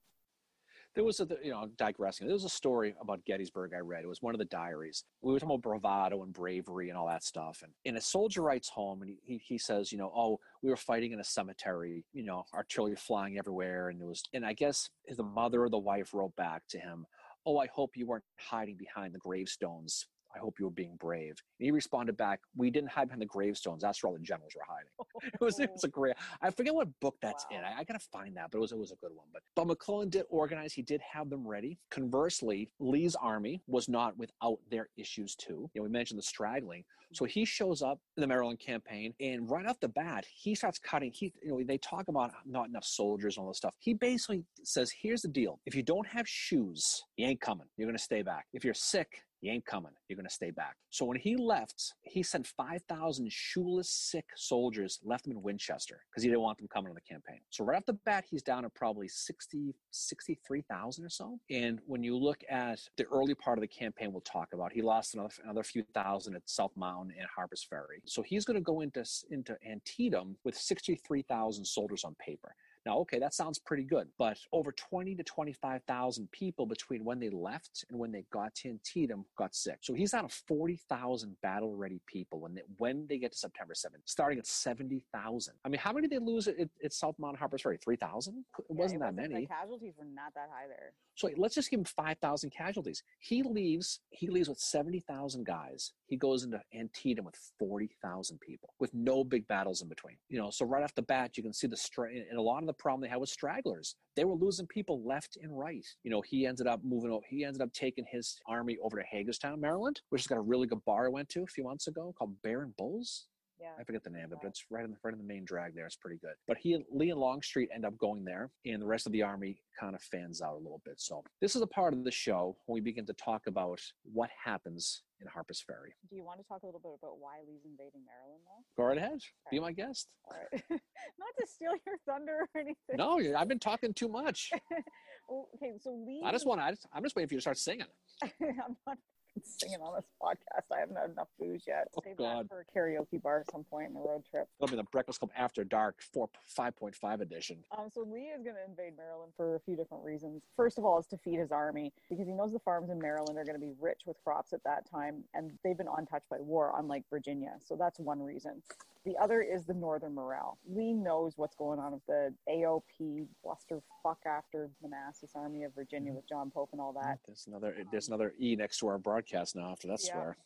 [0.95, 2.27] There was a, you know, digressing.
[2.27, 4.05] There was a story about Gettysburg I read.
[4.05, 5.05] It was one of the diaries.
[5.23, 7.63] We were talking about bravado and bravery and all that stuff.
[7.63, 10.77] And, and a soldier writes home and he, he, says, you know, oh, we were
[10.77, 13.89] fighting in a cemetery, you know, artillery flying everywhere.
[13.89, 17.07] And it was, and I guess the mother or the wife wrote back to him,
[17.47, 21.35] "Oh, I hope you weren't hiding behind the gravestones I hope you were being brave.
[21.59, 23.83] And he responded back, We didn't hide behind the gravestones.
[23.83, 25.33] That's where all the generals were hiding.
[25.35, 25.91] it, was, it was a oh.
[25.91, 27.59] great, I forget what book that's wow.
[27.59, 27.65] in.
[27.65, 29.27] I, I got to find that, but it was, it was a good one.
[29.33, 31.79] But, but McClellan did organize, he did have them ready.
[31.91, 35.71] Conversely, Lee's army was not without their issues too.
[35.75, 36.85] You know, we mentioned the straggling.
[37.15, 40.79] So he shows up in the Maryland campaign, and right off the bat, he starts
[40.79, 41.13] cutting.
[41.13, 43.75] He, you know, they talk about not enough soldiers and all this stuff.
[43.79, 47.67] He basically says, "Here's the deal: if you don't have shoes, you ain't coming.
[47.77, 48.47] You're going to stay back.
[48.53, 49.91] If you're sick, you ain't coming.
[50.09, 50.77] You're going to stay back.
[50.91, 56.23] So when he left, he sent 5,000 shoeless, sick soldiers, left them in Winchester because
[56.23, 57.41] he didn't want them coming on the campaign.
[57.51, 61.39] So right off the bat, he's down to probably 60, 63,000 or so.
[61.51, 64.81] And when you look at the early part of the campaign, we'll talk about, he
[64.81, 68.01] lost another, another few thousand at South Mountain and Harper's Ferry.
[68.07, 72.55] So he's going to go into, into Antietam with 63,000 soldiers on paper.
[72.85, 77.31] Now, okay, that sounds pretty good, but over 20 to 25,000 people between when they
[77.31, 79.79] left and when they got to Antietam got sick.
[79.83, 83.75] So he's out of 40,000 battle ready people when they, when they get to September
[83.75, 85.55] 7th, starting at 70,000.
[85.65, 87.79] I mean, how many did they lose at, at South Mount Harper's Ferry?
[87.79, 88.35] 3,000?
[88.37, 89.45] It yeah, wasn't it that wasn't, many.
[89.45, 90.93] The casualties were not that high there.
[91.15, 93.03] So let's just give him 5,000 casualties.
[93.21, 95.93] He leaves, he leaves with 70,000 guys.
[96.07, 100.17] He goes into Antietam with 40,000 people with no big battles in between.
[100.29, 102.63] You know, so right off the bat, you can see the strength and a lot
[102.63, 103.97] of the problem they had was stragglers.
[104.17, 105.85] They were losing people left and right.
[106.05, 109.05] You know, he ended up moving over, he ended up taking his army over to
[109.11, 111.87] Hagerstown, Maryland, which has got a really good bar I went to a few months
[111.87, 113.27] ago called Bear and Bulls.
[113.63, 113.71] Yeah.
[113.79, 115.45] I forget the name of it, but it's right in the front of the main
[115.45, 115.87] drag there.
[115.87, 116.35] It's pretty good.
[116.49, 119.63] But he Lee and Longstreet end up going there, and the rest of the army
[119.79, 121.01] kind of fans out a little bit.
[121.01, 124.31] So this is a part of the show when we begin to talk about what
[124.45, 125.95] happens in Harper's Ferry.
[126.11, 128.83] Do you want to talk a little bit about why Lee's invading Maryland, though?
[128.83, 129.21] Go right ahead.
[129.51, 130.09] Be my guest.
[130.25, 130.63] All right.
[130.71, 132.97] Not to steal your thunder or anything.
[132.97, 134.51] No, I've been talking too much.
[135.31, 136.23] okay, so Lee.
[136.25, 136.77] I just want to.
[136.93, 137.87] I'm just waiting for you to start singing.
[138.23, 138.99] I'm not
[139.43, 140.75] singing on this podcast.
[140.75, 141.89] I haven't had enough booze yet.
[141.97, 142.45] Oh, Save God.
[142.45, 144.49] that for a karaoke bar at some point in the road trip.
[144.61, 147.59] It'll be the Breakfast Club After Dark 4 5.5 edition.
[147.77, 150.43] Um, so Lee is going to invade Maryland for a few different reasons.
[150.57, 153.39] First of all, is to feed his army because he knows the farms in Maryland
[153.39, 156.39] are going to be rich with crops at that time, and they've been untouched by
[156.41, 157.53] war, unlike Virginia.
[157.65, 158.63] So that's one reason.
[159.05, 160.59] The other is the Northern morale.
[160.69, 166.11] Lee knows what's going on with the AOP bluster fuck after Manassas Army of Virginia
[166.11, 166.17] mm-hmm.
[166.17, 167.19] with John Pope and all that.
[167.27, 167.75] There's another.
[167.91, 169.73] There's another E next to our broadcast now.
[169.73, 170.13] After that Yeah.
[170.13, 170.37] swear.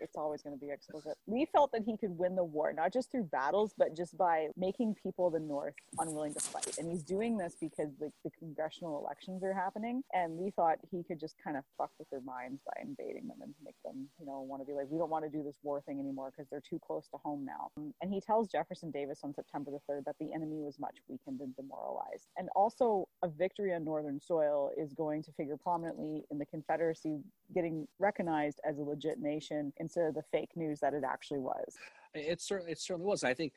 [0.00, 1.16] It's always going to be explicit.
[1.26, 4.48] Lee felt that he could win the war, not just through battles, but just by
[4.56, 6.78] making people of the North unwilling to fight.
[6.78, 10.02] And he's doing this because like the congressional elections are happening.
[10.12, 13.38] And Lee thought he could just kind of fuck with their minds by invading them
[13.42, 15.56] and make them, you know, want to be like, we don't want to do this
[15.62, 17.70] war thing anymore because they're too close to home now.
[18.00, 21.40] And he tells Jefferson Davis on September the 3rd that the enemy was much weakened
[21.40, 22.28] and demoralized.
[22.36, 27.18] And also, a victory on Northern soil is going to figure prominently in the Confederacy
[27.54, 31.76] getting recognized as a legit nation instead of the fake news that it actually was.
[32.14, 33.24] It certainly, it certainly was.
[33.24, 33.52] I think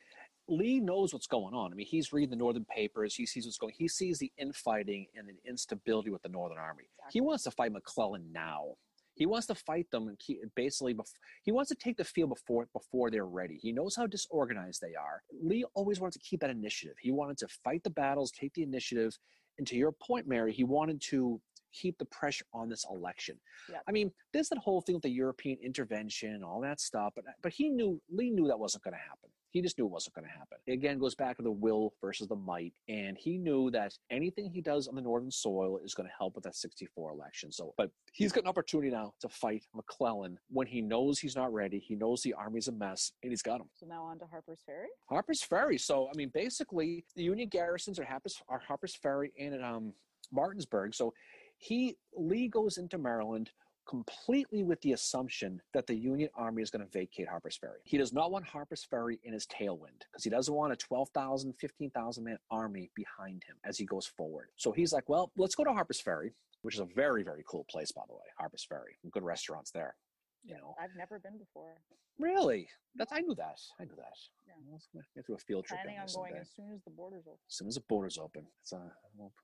[0.48, 1.72] Lee knows what's going on.
[1.72, 3.16] I mean, he's reading the Northern papers.
[3.16, 3.74] He sees what's going.
[3.78, 6.84] He sees the infighting and the instability with the Northern Army.
[7.12, 8.76] He wants to fight McClellan now.
[9.16, 10.96] He wants to fight them and keep, basically.
[10.96, 13.60] Bef- he wants to take the field before before they're ready.
[13.62, 15.22] He knows how disorganized they are.
[15.42, 16.96] Lee always wanted to keep that initiative.
[17.00, 19.18] He wanted to fight the battles, take the initiative.
[19.58, 21.40] And to your point, Mary, he wanted to
[21.74, 23.40] keep the pressure on this election.
[23.70, 23.84] Yep.
[23.88, 27.14] I mean, there's that whole thing with the European intervention, all that stuff.
[27.16, 29.30] But but he knew Lee knew that wasn't going to happen.
[29.54, 30.58] He just knew it wasn't going to happen.
[30.66, 34.50] It again goes back to the will versus the might, and he knew that anything
[34.50, 37.52] he does on the northern soil is going to help with that 64 election.
[37.52, 41.54] So, but he's got an opportunity now to fight McClellan when he knows he's not
[41.54, 41.78] ready.
[41.78, 43.68] He knows the army's a mess, and he's got him.
[43.76, 44.88] So now on to Harper's Ferry.
[45.08, 45.78] Harper's Ferry.
[45.78, 49.94] So I mean, basically, the Union garrisons are Harper's, are Harper's Ferry and at um,
[50.32, 50.96] Martinsburg.
[50.96, 51.14] So
[51.58, 53.50] he Lee goes into Maryland
[53.88, 57.80] completely with the assumption that the Union Army is going to vacate Harper's Ferry.
[57.84, 61.54] He does not want Harper's Ferry in his tailwind because he doesn't want a 12,000,
[61.60, 64.48] 15,000 man army behind him as he goes forward.
[64.56, 67.66] So he's like, well, let's go to Harper's Ferry, which is a very, very cool
[67.70, 68.22] place, by the way.
[68.38, 69.96] Harper's Ferry, good restaurants there.
[70.44, 71.76] You know, I've never been before.
[72.20, 72.68] really?
[72.96, 73.60] That's I knew that.
[73.80, 74.18] I knew that.
[74.46, 74.54] Yeah.
[74.72, 75.80] Let's get through a field trip.
[75.82, 77.40] Planning on going as soon as the borders open.
[77.50, 78.46] as soon as the borders open.
[78.62, 78.80] It's uh,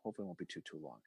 [0.04, 0.98] hopefully it won't be too too long.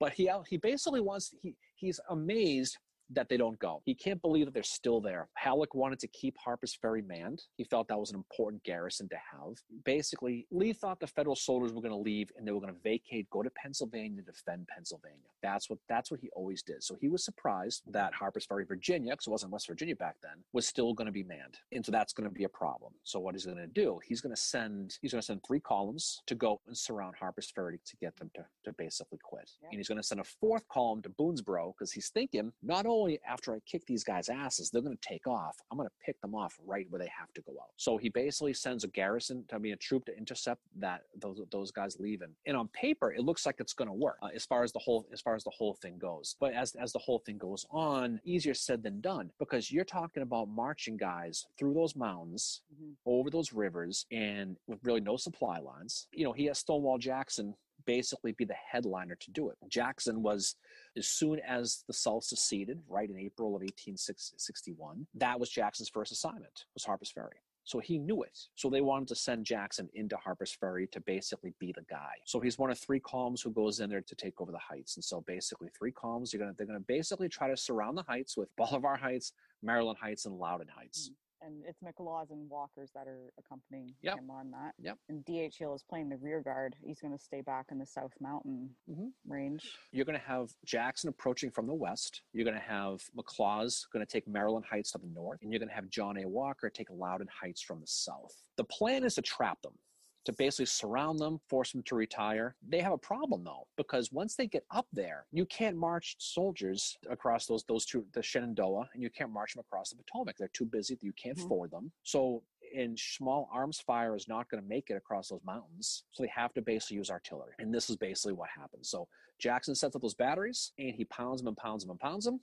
[0.00, 2.78] But he out he basically wants he he's amazed
[3.10, 3.82] that they don't go.
[3.84, 5.28] He can't believe that they're still there.
[5.34, 7.42] Halleck wanted to keep Harper's Ferry manned.
[7.56, 9.54] He felt that was an important garrison to have.
[9.84, 12.80] Basically, Lee thought the federal soldiers were going to leave and they were going to
[12.80, 15.16] vacate, go to Pennsylvania, defend Pennsylvania.
[15.42, 16.82] That's what that's what he always did.
[16.82, 20.42] So he was surprised that Harper's Ferry, Virginia, because it wasn't West Virginia back then,
[20.52, 21.58] was still going to be manned.
[21.72, 22.92] And so that's going to be a problem.
[23.04, 25.60] So what he's going to do, he's going to send he's going to send three
[25.60, 29.50] columns to go and surround Harper's Ferry to get them to, to basically quit.
[29.62, 29.68] Yeah.
[29.70, 32.97] And he's going to send a fourth column to Boonesboro because he's thinking not only
[33.26, 35.56] after I kick these guys' asses, they're going to take off.
[35.70, 37.70] I'm going to pick them off right where they have to go out.
[37.76, 41.70] So he basically sends a garrison, I mean, a troop to intercept that those those
[41.70, 42.34] guys leaving.
[42.46, 44.78] And on paper, it looks like it's going to work uh, as far as the
[44.80, 46.36] whole as far as the whole thing goes.
[46.40, 50.22] But as as the whole thing goes on, easier said than done because you're talking
[50.22, 52.96] about marching guys through those mountains, Mhm.
[53.06, 56.08] over those rivers, and with really no supply lines.
[56.12, 57.54] You know, he has Stonewall Jackson
[57.88, 59.56] basically be the headliner to do it.
[59.70, 60.56] Jackson was,
[60.94, 66.12] as soon as the South seceded, right in April of 1861, that was Jackson's first
[66.12, 67.40] assignment, was Harper's Ferry.
[67.64, 68.38] So he knew it.
[68.56, 72.12] So they wanted to send Jackson into Harper's Ferry to basically be the guy.
[72.26, 74.96] So he's one of three columns who goes in there to take over the heights.
[74.96, 78.36] And so basically three columns, you're gonna they're gonna basically try to surround the heights
[78.36, 81.10] with Bolivar Heights, Maryland Heights, and Loudoun Heights.
[81.40, 84.18] And it's McLaws and Walkers that are accompanying Yep.
[84.18, 84.74] him on that.
[84.78, 84.98] Yep.
[85.08, 86.74] And DH Hill is playing the rear guard.
[86.82, 89.12] He's going to stay back in the South Mountain Mhm.
[89.26, 89.76] range.
[89.92, 92.22] You're going to have Jackson approaching from the west.
[92.32, 95.60] You're going to have McLaws going to take Maryland Heights to the north, and you're
[95.60, 96.26] going to have John A.
[96.28, 98.34] Walker take Loudoun Heights from the south.
[98.56, 99.78] The plan is to trap them,
[100.24, 102.54] to basically surround them, force them to retire.
[102.68, 106.98] They have a problem though, because once they get up there, you can't march soldiers
[107.08, 110.36] across those those two, the Shenandoah, and you can't march them across the Potomac.
[110.36, 110.98] They're too busy.
[111.00, 111.48] You can't Mhm.
[111.48, 111.92] ford them.
[112.02, 112.42] So.
[112.76, 116.04] And small arms fire is not going to make it across those mountains.
[116.12, 117.54] So they have to basically use artillery.
[117.58, 118.90] And this is basically what happens.
[118.90, 122.26] So Jackson sets up those batteries and he pounds them and pounds them and pounds
[122.26, 122.40] them.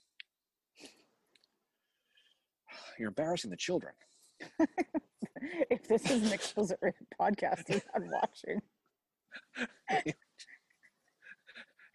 [2.97, 3.93] You're embarrassing the children.
[5.69, 6.79] if this is an explicit
[7.19, 8.62] podcast, he's not watching.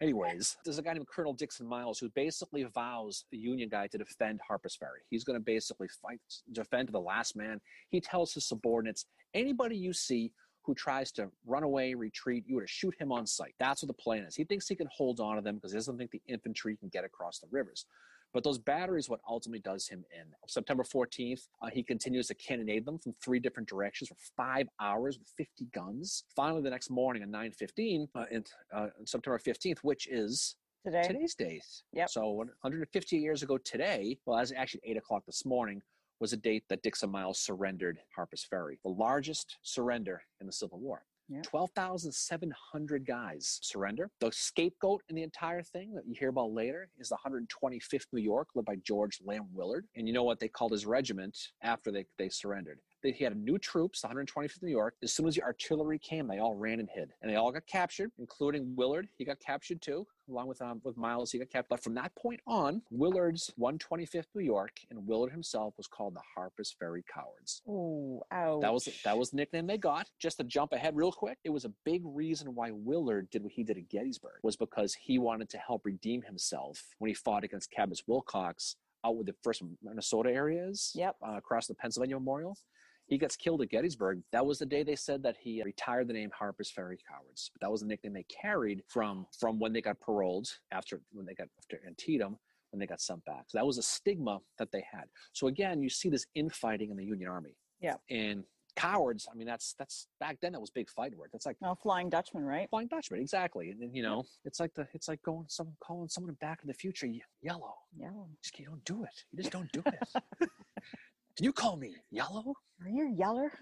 [0.01, 3.99] Anyways, there's a guy named Colonel Dixon Miles who basically vows the Union guy to
[3.99, 5.01] defend Harper's Ferry.
[5.11, 6.19] He's going to basically fight,
[6.51, 7.61] defend to the last man.
[7.89, 10.33] He tells his subordinates, anybody you see
[10.63, 13.53] who tries to run away, retreat, you were to shoot him on sight.
[13.59, 14.35] That's what the plan is.
[14.35, 16.89] He thinks he can hold on to them because he doesn't think the infantry can
[16.89, 17.85] get across the rivers.
[18.33, 20.25] But those batteries, what ultimately does him in.
[20.47, 25.19] September 14th, uh, he continues to cannonade them from three different directions for five hours
[25.19, 26.23] with 50 guns.
[26.35, 31.35] Finally, the next morning on 9:15, uh, in, uh, September 15th, which is Today, today's
[31.35, 31.83] date.
[31.93, 32.09] Yep.
[32.09, 35.81] So 150 years ago today, well, as actually eight o'clock this morning,
[36.19, 40.79] was a date that Dixon Miles surrendered Harper's Ferry, the largest surrender in the Civil
[40.79, 41.03] War.
[41.31, 41.43] Yep.
[41.43, 44.09] 12,700 guys surrender.
[44.19, 48.21] The scapegoat in the entire thing that you hear about later is the 125th New
[48.21, 49.85] York, led by George Lamb Willard.
[49.95, 52.79] And you know what they called his regiment after they, they surrendered?
[53.03, 54.95] They, he had new troops, the 125th New York.
[55.03, 57.11] As soon as the artillery came, they all ran and hid.
[57.21, 59.07] And they all got captured, including Willard.
[59.17, 61.31] He got captured too, along with um, with Miles.
[61.31, 61.69] He got captured.
[61.69, 66.21] But from that point on, Willard's 125th New York and Willard himself was called the
[66.35, 67.61] Harper's Ferry Cowards.
[67.67, 68.61] oh, ouch.
[68.61, 70.07] That was that was the nickname they got.
[70.19, 73.51] Just to jump ahead real quick, it was a big reason why Willard did what
[73.51, 77.43] he did at Gettysburg was because he wanted to help redeem himself when he fought
[77.43, 81.15] against Cadmus Wilcox out with the first Minnesota areas Yep.
[81.27, 82.55] uh, across the Pennsylvania Memorial.
[83.11, 84.21] He gets killed at Gettysburg.
[84.31, 87.51] That was the day they said that he uh, retired the name Harper's Ferry Cowards.
[87.53, 91.25] But that was the nickname they carried from from when they got paroled after when
[91.25, 92.37] they got after Antietam
[92.69, 93.43] when they got sent back.
[93.49, 95.03] So that was a stigma that they had.
[95.33, 97.57] So again, you see this infighting in the Union Army.
[97.81, 97.95] Yeah.
[98.09, 98.45] And
[98.77, 101.31] cowards, I mean, that's that's back then that was big fight word.
[101.33, 102.69] That's like Well, Flying Dutchman, right?
[102.69, 103.71] Flying Dutchman, exactly.
[103.71, 106.69] And then you know, it's like the it's like going someone calling someone back in
[106.69, 107.73] the future ye- yellow.
[107.93, 108.11] Yeah.
[108.41, 109.25] Just you don't do it.
[109.33, 109.83] You just don't do
[110.41, 110.49] it.
[111.35, 112.53] Can you call me yellow?
[112.83, 113.51] Are you yeller?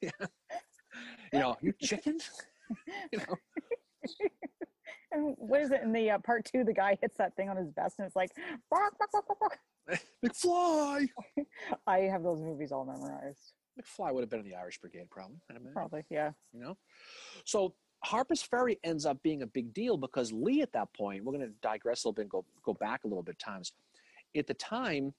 [0.00, 0.10] Yeah.
[1.32, 2.18] You know, you chicken?
[3.12, 3.34] you know,
[5.12, 6.64] And what is it in the uh, part two?
[6.64, 8.30] The guy hits that thing on his vest, and it's like,
[8.70, 9.58] bark, bark, bark, bark.
[10.24, 11.08] McFly.
[11.86, 13.52] I have those movies all memorized.
[13.80, 15.36] McFly would have been in the Irish Brigade, probably.
[15.72, 16.30] Probably, yeah.
[16.52, 16.76] you know
[17.44, 21.32] so harper's ferry ends up being a big deal because lee at that point we're
[21.32, 23.72] going to digress a little bit and go, go back a little bit times
[24.36, 25.12] at the time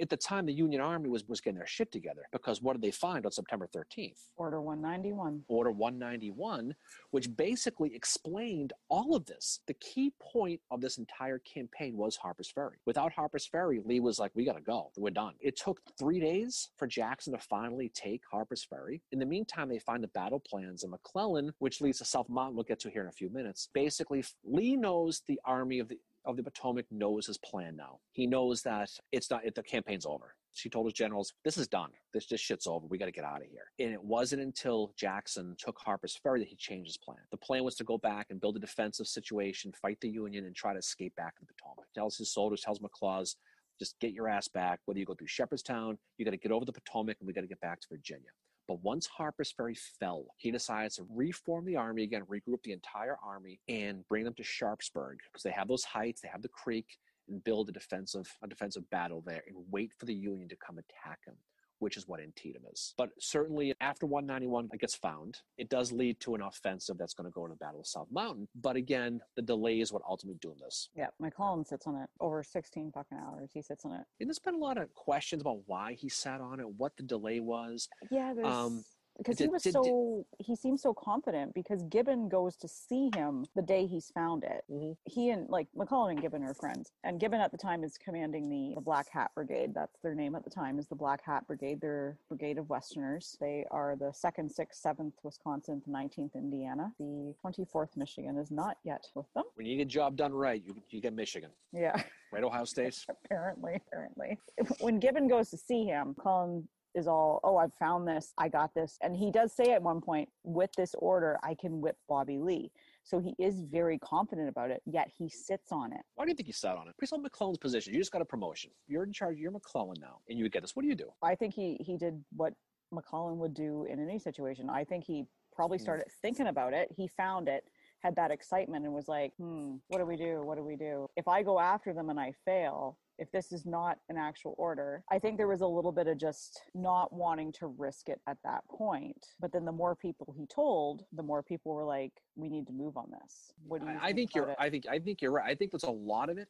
[0.00, 2.82] at the time the union army was, was getting their shit together because what did
[2.82, 5.42] they find on september 13th Order 191.
[5.48, 6.74] Order 191,
[7.10, 9.60] which basically explained all of this.
[9.66, 12.78] The key point of this entire campaign was Harper's Ferry.
[12.86, 14.90] Without Harper's Ferry, Lee was like, we got to go.
[14.96, 15.34] We're done.
[15.40, 19.02] It took three days for Jackson to finally take Harper's Ferry.
[19.12, 22.56] In the meantime, they find the battle plans, of McClellan, which leads to South Mountain,
[22.56, 23.68] we'll get to here in a few minutes.
[23.74, 27.98] Basically, Lee knows the army of the of the Potomac knows his plan now.
[28.12, 30.34] He knows that it's not, the campaign's over.
[30.52, 31.90] She told his generals, this is done.
[32.12, 32.86] This, this shit's over.
[32.86, 33.70] We got to get out of here.
[33.78, 37.18] And it wasn't until Jackson took Harper's Ferry that he changed his plan.
[37.30, 40.54] The plan was to go back and build a defensive situation, fight the Union, and
[40.54, 41.86] try to escape back to the Potomac.
[41.94, 43.36] Tells his soldiers, tells McLaws,
[43.78, 44.80] just get your ass back.
[44.84, 47.42] Whether you go through Shepherdstown, you got to get over the Potomac, and we got
[47.42, 48.28] to get back to Virginia.
[48.70, 53.16] But once Harper's Ferry fell, he decides to reform the army again, regroup the entire
[53.20, 56.86] army, and bring them to Sharpsburg because they have those heights, they have the creek,
[57.28, 60.78] and build a defensive a defensive battle there and wait for the Union to come
[60.78, 61.34] attack him
[61.80, 62.94] which is what Antietam is.
[62.96, 67.26] But certainly after 191 it gets found, it does lead to an offensive that's going
[67.26, 68.48] to go to the Battle of South Mountain.
[68.54, 70.88] But again, the delay is what ultimately doomed this.
[70.94, 73.50] Yeah, McClellan sits on it over 16 fucking hours.
[73.52, 74.04] He sits on it.
[74.20, 77.02] And there's been a lot of questions about why he sat on it, what the
[77.02, 77.88] delay was.
[78.10, 78.46] Yeah, there's.
[78.46, 78.84] Um,
[79.20, 83.62] because he was so he seems so confident because Gibbon goes to see him the
[83.62, 84.64] day he's found it.
[84.70, 84.92] Mm-hmm.
[85.04, 88.48] He and like McClellan and Gibbon are friends, and Gibbon at the time is commanding
[88.48, 89.74] the, the Black Hat Brigade.
[89.74, 91.80] That's their name at the time is the Black Hat Brigade.
[91.80, 93.36] They're brigade of Westerners.
[93.40, 96.92] They are the second, sixth, seventh Wisconsin, nineteenth Indiana.
[96.98, 99.44] The twenty fourth Michigan is not yet with them.
[99.54, 101.50] When you get a job done right, you you get Michigan.
[101.72, 102.02] Yeah.
[102.32, 103.04] Right, Ohio State.
[103.24, 104.38] apparently, apparently.
[104.78, 108.74] When Gibbon goes to see him, Cullen is all, oh, I've found this, I got
[108.74, 108.98] this.
[109.02, 112.70] And he does say at one point, with this order, I can whip Bobby Lee.
[113.02, 116.00] So he is very confident about it, yet he sits on it.
[116.14, 116.94] Why do you think he sat on it?
[116.98, 118.70] Based on McClellan's position, you just got a promotion.
[118.86, 120.76] You're in charge, you're McClellan now, and you get this.
[120.76, 121.10] What do you do?
[121.22, 122.54] I think he he did what
[122.92, 124.68] McClellan would do in any situation.
[124.68, 125.24] I think he
[125.54, 125.84] probably hmm.
[125.84, 126.88] started thinking about it.
[126.96, 127.64] He found it,
[128.02, 130.42] had that excitement, and was like, hmm, what do we do?
[130.44, 131.08] What do we do?
[131.16, 135.04] If I go after them and I fail, if this is not an actual order.
[135.10, 138.38] I think there was a little bit of just not wanting to risk it at
[138.44, 139.26] that point.
[139.38, 142.72] But then the more people he told, the more people were like, "We need to
[142.72, 143.98] move on this." What do you?
[144.00, 144.48] I think, think you're.
[144.48, 144.56] It?
[144.58, 144.86] I think.
[144.90, 145.48] I think you're right.
[145.48, 146.48] I think there's a lot of it.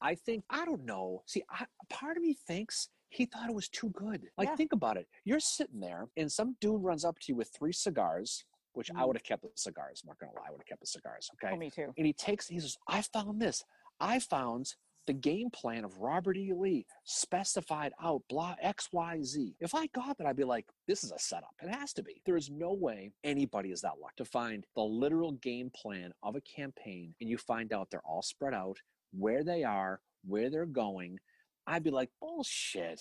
[0.00, 1.22] I think I don't know.
[1.26, 4.22] See, I, part of me thinks he thought it was too good.
[4.36, 4.56] Like, yeah.
[4.56, 5.06] think about it.
[5.24, 9.00] You're sitting there, and some dude runs up to you with three cigars, which mm.
[9.00, 10.02] I would have kept the cigars.
[10.02, 11.30] I'm not gonna lie, I would have kept the cigars.
[11.34, 11.52] Okay.
[11.54, 11.92] Oh, me too.
[11.96, 12.48] And he takes.
[12.48, 13.64] He says, "I found this.
[14.00, 14.74] I found
[15.06, 16.52] the game plan of Robert E.
[16.54, 19.54] Lee specified out blah XYZ.
[19.60, 21.54] If I got that, I'd be like, this is a setup.
[21.62, 22.22] It has to be.
[22.24, 26.36] There is no way anybody is that lucky to find the literal game plan of
[26.36, 28.78] a campaign and you find out they're all spread out,
[29.12, 31.18] where they are, where they're going.
[31.66, 33.00] I'd be like, bullshit.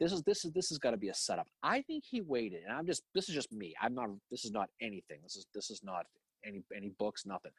[0.00, 1.46] This is this is this has got to be a setup.
[1.62, 3.74] I think he waited, and I'm just this is just me.
[3.80, 4.10] I'm not.
[4.28, 5.20] This is not anything.
[5.22, 6.06] This is this is not
[6.46, 7.52] any any books, nothing.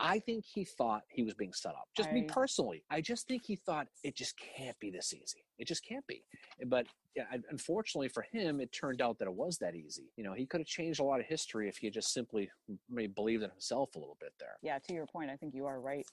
[0.00, 1.88] I think he thought he was being set up.
[1.96, 5.44] Just I, me personally, I just think he thought it just can't be this easy.
[5.58, 6.22] It just can't be.
[6.66, 6.86] But
[7.16, 10.12] yeah, unfortunately for him, it turned out that it was that easy.
[10.16, 12.48] You know, he could have changed a lot of history if he had just simply
[12.70, 14.56] mm, maybe believed in himself a little bit there.
[14.62, 16.06] Yeah, to your point, I think you are right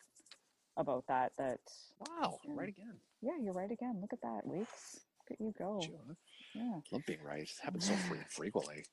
[0.77, 1.31] about that.
[1.37, 1.59] That
[1.99, 2.95] wow, right again.
[3.21, 3.99] Yeah, you're right again.
[4.01, 4.99] Look at that, Weeks.
[5.29, 5.79] Look at you go.
[5.83, 6.15] Sure.
[6.55, 7.43] Yeah, love being right.
[7.43, 7.93] It happens so
[8.29, 8.85] frequently.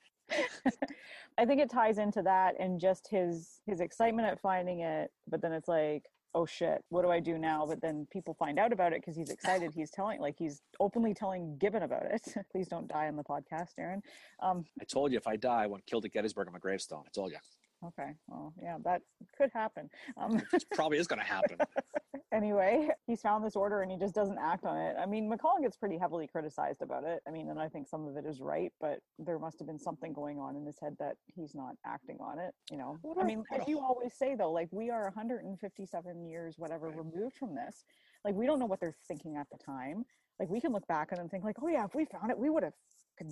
[1.39, 5.41] I think it ties into that and just his his excitement at finding it, but
[5.41, 7.67] then it's like, oh shit, what do I do now?
[7.67, 9.73] But then people find out about it because he's excited.
[9.75, 12.23] He's telling, like, he's openly telling Gibbon about it.
[12.53, 14.03] Please don't die on the podcast, Aaron.
[14.41, 17.05] Um, I told you if I die, I want killed at Gettysburg on my gravestone.
[17.07, 17.39] I told you.
[17.85, 18.13] Okay.
[18.29, 19.03] Well, yeah, that
[19.37, 19.91] could happen.
[20.17, 21.59] Um, it probably is going to happen.
[22.33, 24.97] anyway, he's found this order and he just doesn't act on it.
[25.01, 27.21] I mean, McClellan gets pretty heavily criticized about it.
[27.27, 29.79] I mean, and I think some of it is right, but there must have been
[29.79, 32.55] something going on in his head that he's not acting on it.
[32.71, 36.89] You know, I mean, as you always say though, like we are 157 years, whatever,
[36.89, 36.99] right.
[36.99, 37.85] removed from this.
[38.25, 40.05] Like we don't know what they're thinking at the time.
[40.39, 42.51] Like we can look back and think like, oh yeah, if we found it, we
[42.51, 42.73] would have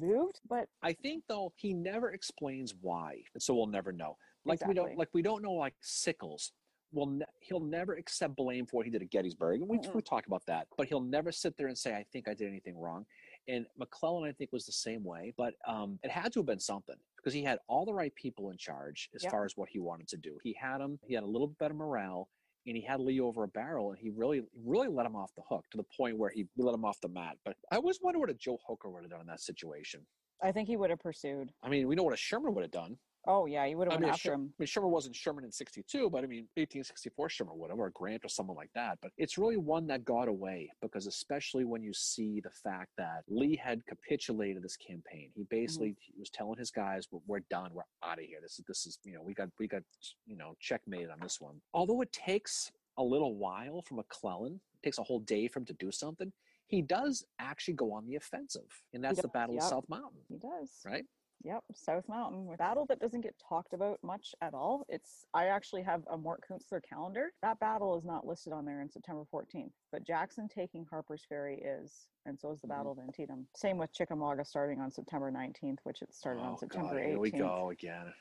[0.01, 0.41] moved.
[0.49, 4.17] But I think though he never explains why, and so we'll never know.
[4.45, 4.75] Like exactly.
[4.75, 6.53] we don't like we don't know like Sickles
[6.93, 9.95] will ne- he'll never accept blame for what he did at Gettysburg, and we mm
[9.95, 10.69] we talk about that.
[10.77, 13.05] But he'll never sit there and say, "I think I did anything wrong."
[13.49, 15.33] And McClellan, I think, was the same way.
[15.37, 18.51] But um, it had to have been something because he had all the right people
[18.51, 19.33] in charge as yep.
[19.33, 20.39] far as what he wanted to do.
[20.43, 20.99] He had him.
[21.03, 22.29] He had a little bit better morale.
[22.67, 25.43] And he had Lee over a barrel, and he really, really let him off the
[25.49, 27.39] hook to the point where he let him off the mat.
[27.43, 30.07] But I always wonder what a Joe Hooker would have done in that situation.
[30.43, 31.51] I think he would have pursued.
[31.63, 32.99] I mean, we know what a Sherman would have done.
[33.27, 34.53] Oh yeah, you would have I mean, after Sher- him.
[34.59, 37.91] I mean, Sherman wasn't Sherman in '62, but I mean, 1864 Sherman would have, or
[37.91, 38.99] Grant, or someone like that.
[39.03, 43.25] But it's really one that got away because, especially when you see the fact that
[43.29, 46.21] Lee had capitulated this campaign, he basically mm-hmm.
[46.21, 47.73] was telling his guys, "We're, we're done.
[47.75, 48.39] We're out of here.
[48.41, 49.83] This is this is you know we got we got
[50.27, 54.83] you know checkmate on this one." Although it takes a little while for McClellan, it
[54.83, 56.33] takes a whole day for him to do something.
[56.69, 59.65] He does actually go on the offensive, and that's the Battle yep.
[59.65, 60.21] of South Mountain.
[60.29, 61.05] He does, right?
[61.43, 62.51] Yep, South Mountain.
[62.53, 64.85] A battle that doesn't get talked about much at all.
[64.89, 67.33] It's I actually have a Mort Kunstler calendar.
[67.43, 71.59] That battle is not listed on there in September 14th, but Jackson taking Harper's Ferry
[71.59, 72.71] is, and so is the Mhm.
[72.71, 73.47] Battle of Antietam.
[73.57, 77.09] Same with Chickamauga starting on September 19th, which it started on Oh, September God, 18th.
[77.09, 78.13] here we go again.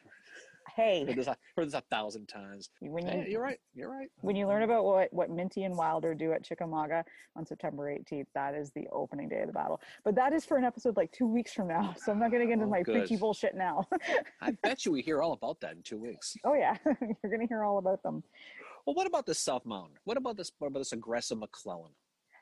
[0.76, 2.70] Hey, Heard this, a- heard this a thousand times.
[2.80, 3.60] when you Hey, you're right.
[3.74, 4.10] You're right.
[4.22, 7.04] when you learn about what what Minty and Wilder do at Chickamauga
[7.36, 9.82] on September 18th, that is the opening day of the battle.
[10.04, 12.42] But that is for an episode like two weeks from now, so I'm not going
[12.42, 12.96] to get into Oh, my good.
[12.96, 13.88] preachy bullshit now.
[14.42, 16.36] I bet you we hear all about that in two weeks.
[16.44, 18.24] oh yeah, you're going to hear all about them.
[18.86, 19.98] Well, what about this South Mountain?
[20.06, 20.52] What about this?
[20.60, 21.92] What about this aggressive McClellan?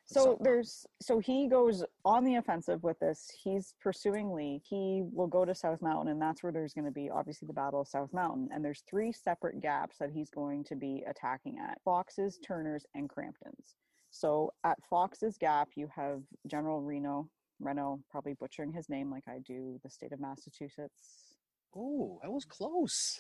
[0.10, 3.30] So there's so he goes on the offensive with this.
[3.44, 4.62] He's pursuing Lee.
[4.68, 7.54] He will go to South Mountain, and that's where there's going to be obviously the
[7.54, 8.50] Battle of South Mountain.
[8.54, 13.10] And there's three separate gaps that he's going to be attacking at: Fox's, Turner's, and
[13.10, 13.76] Crampton's.
[14.10, 17.30] So at Fox's Gap, you have General Reno.
[17.60, 21.34] Reno, probably butchering his name like I do, the state of Massachusetts.
[21.76, 23.20] Oh, that was close.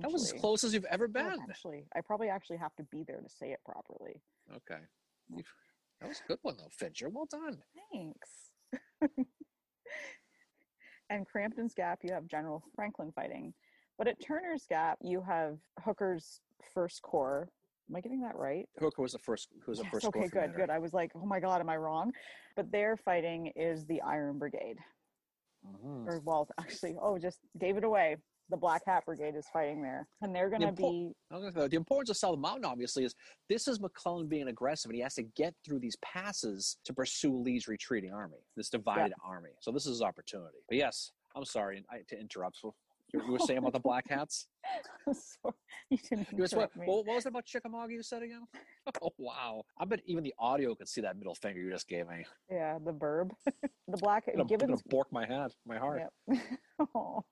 [0.00, 1.26] That was as close as you've ever been.
[1.48, 4.20] Actually, I probably actually have to be there to say it properly.
[4.50, 4.80] Okay.
[5.30, 5.44] You've-
[6.00, 7.08] That was a good one, though, Fincher.
[7.08, 7.58] Well done.
[7.92, 8.50] Thanks.
[11.10, 13.54] and Crampton's Gap, you have General Franklin fighting.
[13.96, 16.40] But at Turner's Gap, you have Hooker's
[16.74, 17.48] First Corps.
[17.88, 18.66] Am I getting that right?
[18.78, 19.48] Hooker was the first.
[19.64, 20.06] Who was the Yes, first?
[20.06, 20.70] okay, good, good.
[20.70, 22.12] I was like, oh my God, am I wrong?
[22.56, 24.78] But their fighting is the Iron Brigade.
[25.66, 26.06] Mhm.
[26.06, 28.16] Or, well, actually, oh, just gave it away.
[28.50, 30.06] The Black Hat Brigade is fighting there.
[30.20, 33.14] And they're going to impo- be, gonna say, The importance of South Mountain, obviously, is
[33.48, 37.36] this is McClellan being aggressive, and he has to get through these passes to pursue
[37.36, 39.50] Lee's retreating army, this divided army.
[39.60, 40.58] So this is his opportunity.
[40.68, 42.58] But yes, I'm sorry to interrupt.
[42.58, 42.74] So
[43.14, 44.48] you, you were saying about the Black Hats?
[45.12, 45.54] so,
[45.90, 46.86] you didn't You was, what, me.
[46.86, 48.42] what was it about Chickamauga you said again?
[49.02, 49.62] oh, wow.
[49.78, 52.24] I bet even the audio could see that middle finger you just gave me.
[52.50, 53.32] Yeah, the verb.
[53.46, 56.02] the Black, I'm going to Gibbons bork my head, my heart.
[56.28, 56.40] Yep.
[56.80, 56.86] Aw.
[56.94, 57.24] Oh.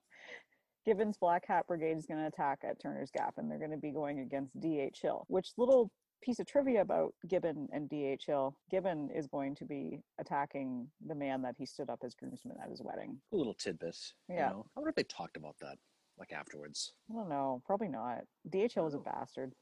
[0.85, 3.77] Gibbon's Black Hat Brigade is going to attack at Turner's Gap, and they're going to
[3.77, 4.99] be going against D.H.
[5.01, 5.25] Hill.
[5.29, 5.89] Which little
[6.21, 8.25] piece of trivia about Gibbon and D.H.
[8.27, 8.55] Hill?
[8.69, 12.69] Gibbon is going to be attacking the man that he stood up as groomsman at
[12.69, 13.17] his wedding.
[13.31, 13.97] A little tidbit.
[14.27, 14.49] You Yeah.
[14.49, 14.65] know?
[14.75, 15.77] I wonder if they talked about that,
[16.17, 16.93] like afterwards.
[17.09, 18.19] I don't know, probably not.
[18.49, 18.73] D.H.
[18.73, 19.53] Hill was a bastard.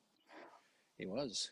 [0.97, 1.51] He was.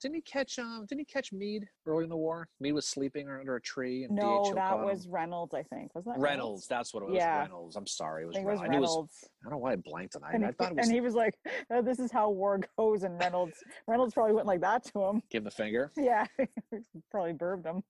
[0.00, 2.48] Didn't he catch um didn't he catch Meade early in the war?
[2.60, 4.84] Meade was sleeping under a tree and No, DHL that caught him.
[4.86, 5.94] was Reynolds, I think.
[5.94, 6.66] Wasn't that Reynolds.
[6.66, 7.16] That's what it was.
[7.16, 7.40] Yeah.
[7.40, 7.76] Reynolds.
[7.76, 8.22] I'm sorry.
[8.22, 8.72] It I was, think it was Reynolds.
[8.72, 10.34] I it was- I don't know why I blanked on that.
[10.34, 11.34] And, I he, thought it was and he was like,
[11.70, 15.22] oh, "This is how war goes." And Reynolds, Reynolds probably went like that to him.
[15.30, 15.92] give him the finger.
[15.96, 16.26] Yeah,
[17.10, 17.82] probably burbed him.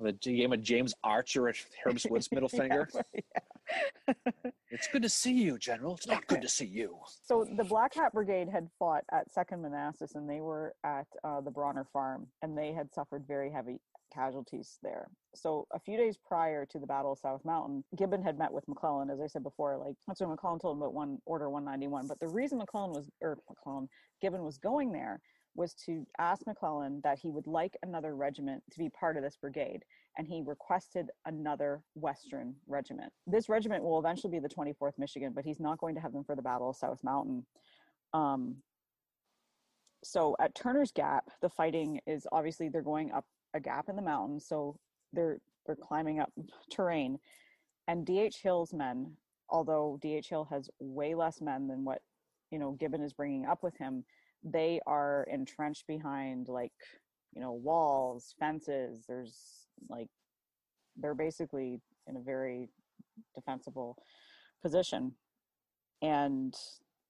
[0.00, 2.88] The game of James Archer at Herb Swift's middle finger.
[3.14, 4.14] yeah.
[4.72, 5.94] It's good to see you, General.
[5.94, 6.96] It's not good to see you.
[7.22, 11.42] So the Black Hat Brigade had fought at Second Manassas, and they were at uh,
[11.42, 13.76] the Brawner Farm, and they had suffered very heavy
[14.14, 15.08] casualties there.
[15.34, 18.66] So a few days prior to the Battle of South Mountain, Gibbon had met with
[18.66, 19.76] McClellan, as I said before.
[19.76, 22.06] Like that's when McClellan told him about one Order 191.
[22.06, 23.88] But the reason McClellan was, or McClellan,
[24.22, 25.20] Gibbon was going there
[25.54, 29.36] was to ask McClellan that he would like another regiment to be part of this
[29.36, 29.84] brigade,
[30.16, 33.12] and he requested another Western regiment.
[33.26, 36.24] This regiment will eventually be the 24th Michigan, but he's not going to have them
[36.24, 37.44] for the Battle of South Mountain.
[38.14, 38.56] Um,
[40.04, 43.24] so at Turner's Gap, the fighting is obviously they're going up
[43.54, 44.76] a gap in the mountains, so
[45.12, 46.32] they're they're climbing up
[46.70, 47.18] terrain,
[47.88, 49.12] and DH Hill's men,
[49.48, 52.00] although DH Hill has way less men than what
[52.50, 54.04] you know Gibbon is bringing up with him,
[54.44, 56.72] they are entrenched behind like
[57.34, 59.04] you know walls, fences.
[59.08, 60.08] There's like
[60.96, 62.68] they're basically in a very
[63.34, 63.96] defensible
[64.62, 65.12] position,
[66.02, 66.54] and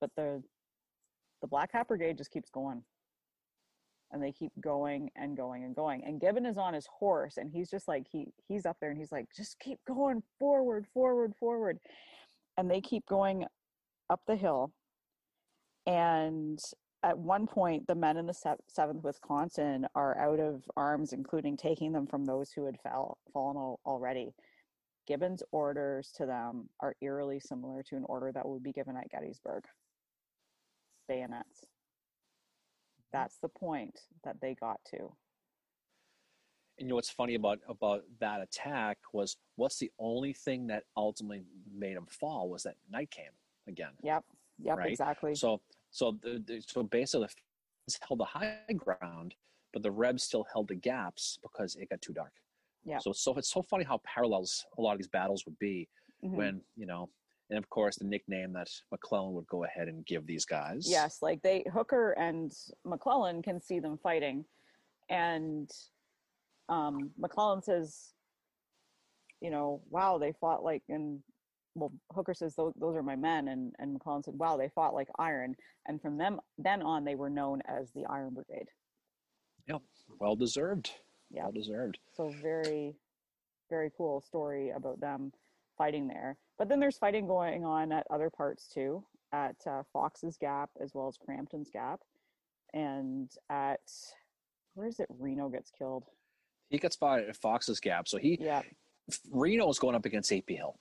[0.00, 0.42] but the
[1.42, 2.82] the Black Hat Brigade just keeps going.
[4.12, 6.04] And they keep going and going and going.
[6.04, 8.98] And Gibbon is on his horse and he's just like he he's up there and
[8.98, 11.78] he's like, just keep going forward, forward, forward.
[12.56, 13.46] And they keep going
[14.10, 14.72] up the hill.
[15.86, 16.60] And
[17.02, 21.56] at one point, the men in the se- seventh Wisconsin are out of arms, including
[21.56, 24.34] taking them from those who had fell fallen al- already.
[25.06, 29.10] Gibbon's orders to them are eerily similar to an order that would be given at
[29.10, 29.64] Gettysburg
[31.08, 31.64] bayonets.
[33.12, 34.98] That's the point that they got to.
[36.78, 40.84] And you know what's funny about about that attack was what's the only thing that
[40.96, 43.26] ultimately made him fall was that night came
[43.66, 43.90] again.
[44.02, 44.24] Yep.
[44.62, 44.78] Yep.
[44.78, 44.90] Right.
[44.90, 45.34] Exactly.
[45.34, 45.60] So
[45.92, 47.28] so the, the so basically
[47.86, 49.34] the held the high ground,
[49.72, 52.32] but the Rebs still held the gaps because it got too dark.
[52.84, 52.98] Yeah.
[52.98, 55.88] So so it's so funny how parallels a lot of these battles would be
[56.24, 56.34] Mhm.
[56.34, 57.10] when you know,
[57.50, 60.88] and of course the nickname that McClellan would go ahead and give these guys.
[60.88, 62.52] Yes, like they Hooker and
[62.84, 64.44] McClellan can see them fighting,
[65.10, 65.70] and
[66.68, 68.14] um, McClellan says,
[69.40, 71.22] you know, wow, they fought like in
[71.74, 74.94] well, Hooker says those, those are my men, and and McClellan said, wow, they fought
[74.94, 75.54] like iron,
[75.86, 78.68] and from them then on, they were known as the Iron Brigade.
[79.66, 79.78] Yeah,
[80.20, 80.90] well deserved.
[81.30, 81.44] Yeah.
[81.44, 81.98] Well deserved.
[82.12, 82.94] So very,
[83.70, 85.32] very cool story about them
[85.78, 86.36] fighting there.
[86.58, 90.92] But then there's fighting going on at other parts too, at uh, Fox's Gap as
[90.94, 92.00] well as Crampton's Gap,
[92.74, 93.80] and at
[94.74, 95.06] where is it?
[95.18, 96.04] Reno gets killed.
[96.68, 98.08] He gets fought at Fox's Gap.
[98.08, 98.62] So he Yeah.
[99.30, 100.78] Reno is going up against AP Hill.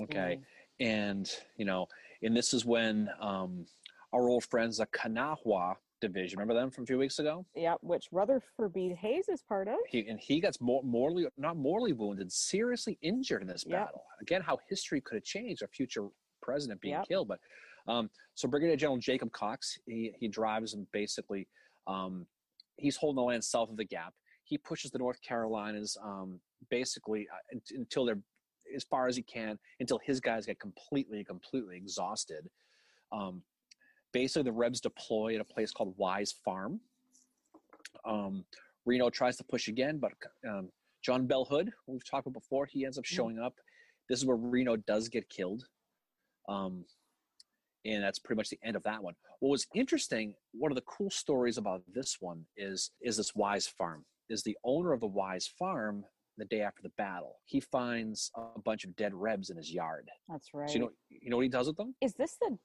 [0.00, 0.40] Okay.
[0.40, 0.86] Mm.
[0.86, 1.86] And, you know,
[2.22, 3.66] and this is when um,
[4.12, 7.46] our old friends, the Kanawha division, remember them from a few weeks ago?
[7.54, 8.94] Yeah, which Rutherford B.
[9.00, 9.76] Hayes is part of.
[9.88, 13.86] He, and he gets more mortally, not mortally wounded, seriously injured in this Yep.
[13.86, 14.04] battle.
[14.20, 16.08] Again, how history could have changed, a future
[16.42, 17.08] president being Yep.
[17.08, 17.28] killed.
[17.28, 17.40] But
[17.88, 21.48] um, so Brigadier General Jacob Cox, he, he drives and basically,
[21.86, 22.26] um,
[22.76, 24.12] he's holding the land south of the gap.
[24.44, 28.20] He pushes the North Carolinas um, basically uh, until they're
[28.74, 32.48] as far as he can, until his guys get completely, completely exhausted.
[33.12, 33.42] Um,
[34.12, 36.80] basically, the Rebs deploy at a place called Wise Farm.
[38.04, 38.44] Um,
[38.84, 40.12] Reno tries to push again, but
[40.48, 40.70] um,
[41.02, 43.54] John Bell Hood, who we've talked about before, he ends up showing up.
[44.08, 45.64] This is where Reno does get killed.
[46.48, 46.84] Um,
[47.84, 49.14] and that's pretty much the end of that one.
[49.40, 53.66] What was interesting, one of the cool stories about this one is is this Wise
[53.66, 54.04] Farm.
[54.28, 56.04] Is the owner of the Wise Farm
[56.38, 57.36] the day after the battle?
[57.44, 60.10] He finds a bunch of dead Rebs in his yard.
[60.28, 60.68] That's right.
[60.68, 61.94] So you know you know what he does with them?
[62.00, 62.56] is this the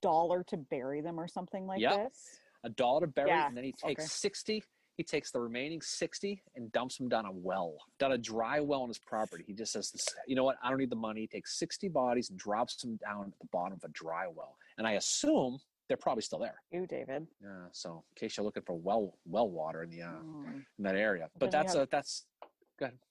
[0.00, 2.04] dollar to bury them or something like Yep.
[2.06, 2.40] this?
[2.64, 4.08] A dollar to bury, Yeah, and then he takes okay.
[4.08, 4.64] sixty.
[4.96, 8.82] He takes the remaining sixty and dumps them down a well, down a dry well
[8.82, 9.42] on his property.
[9.46, 9.92] He just says,
[10.26, 10.56] "You know what?
[10.62, 13.46] I don't need the money." He takes sixty bodies and drops them down at the
[13.52, 15.58] bottom of a dry well, and I assume
[15.88, 16.62] they're probably still there.
[16.70, 17.26] You, David.
[17.42, 17.66] Yeah.
[17.72, 20.94] So in case you're looking for well well water in the uh, Mm, in that
[20.96, 22.24] area, but Then that's have- a that's.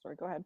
[0.02, 0.44] Sorry, go ahead.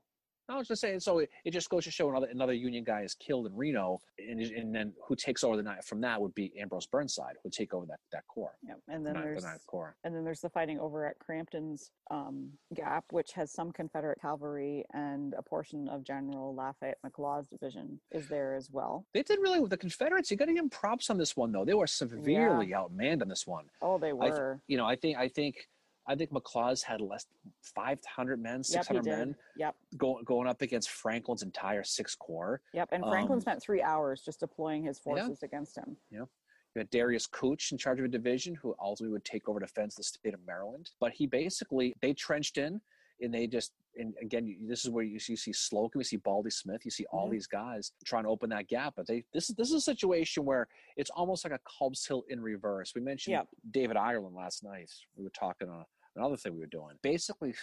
[0.50, 1.02] I was just saying.
[1.02, 4.00] So it, it just goes to show another another Union guy is killed in Reno,
[4.18, 7.40] and, and then who takes over the night from that would be Ambrose Burnside, who
[7.44, 8.78] would take over that that corps, Yep.
[8.88, 9.98] And then ninth, there's the corps.
[10.06, 14.86] and then there's the fighting over at Crampton's um, Gap, which has some Confederate cavalry
[14.94, 19.06] and a portion of General Lafayette McLaw's division is there as well.
[19.14, 20.32] They did really with the Confederates.
[20.32, 21.66] You got to give them props on this one, though.
[21.66, 23.66] They were severely outmanned on this one.
[23.82, 24.62] Oh, they I th- were.
[24.70, 25.68] You know, I think I think
[26.08, 27.26] I think McLaws had less
[27.62, 29.18] five hundred men, Yep, six hundred did.
[29.18, 32.62] men Yep, going going up against Franklin's entire Sixth Corps.
[32.74, 32.90] yep.
[32.92, 35.04] And Franklin Um, spent three hours just deploying his Yeah.
[35.04, 35.98] forces against him.
[36.12, 36.30] Yep.
[36.76, 39.96] You had Darius Couch in charge of a division who ultimately would take over defense
[39.96, 40.92] of the state of Maryland.
[41.00, 42.82] But he basically they trenched in
[43.20, 46.06] and they just and again you- this is where you see, you see Slocum, you
[46.06, 47.32] see Baldy Smith, you see all Mhm.
[47.32, 48.94] these guys trying to open that gap.
[48.96, 52.24] But they this is this is a situation where it's almost like a Culp's Hill
[52.30, 52.94] in reverse.
[52.94, 53.48] We mentioned Yep.
[53.72, 54.92] David Ireland last night.
[55.16, 55.84] We were talking on
[56.18, 56.96] another thing we were doing.
[57.02, 57.54] Basically,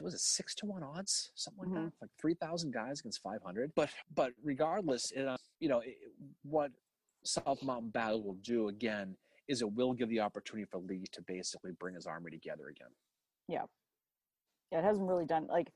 [0.00, 1.84] was it six to one odds, something like Mhm.
[1.90, 3.74] that, like three thousand guys against five hundred.
[3.74, 5.96] But but regardless, it, uh, you know it,
[6.42, 6.70] what
[7.24, 9.16] South Mountain Battle will do again
[9.48, 12.88] is it will give the opportunity for Lee to basically bring his army together again.
[13.48, 13.64] Yeah,
[14.70, 15.70] it hasn't really done like,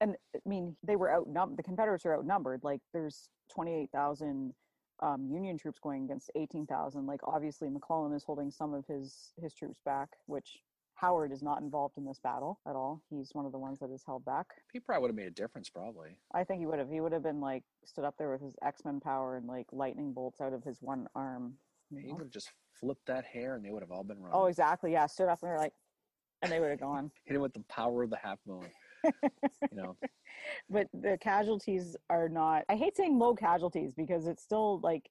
[0.00, 1.56] and I mean they were outnumbered.
[1.58, 2.64] The Confederates are outnumbered.
[2.64, 4.54] Like there's twenty eight thousand
[5.00, 7.06] um, Union troops going against eighteen thousand.
[7.06, 10.62] Like obviously McClellan is holding some of his his troops back, which
[10.94, 13.02] Howard is not involved in this battle at all.
[13.10, 14.46] He's one of the ones that is held back.
[14.72, 16.18] He probably would have made a difference, probably.
[16.32, 16.90] I think he would have.
[16.90, 19.66] He would have been like stood up there with his X Men power and like
[19.72, 21.54] lightning bolts out of his one arm.
[21.90, 24.40] He would have just flipped that hair, and they would have all been oh, running.
[24.40, 24.92] Oh, exactly.
[24.92, 25.74] Yeah, stood up and they're like,
[26.42, 27.10] and they would have gone.
[27.24, 28.66] Hit him with the power of the half moon.
[29.04, 29.96] you know,
[30.70, 35.10] but the casualties are not i hate saying low casualties because it's still like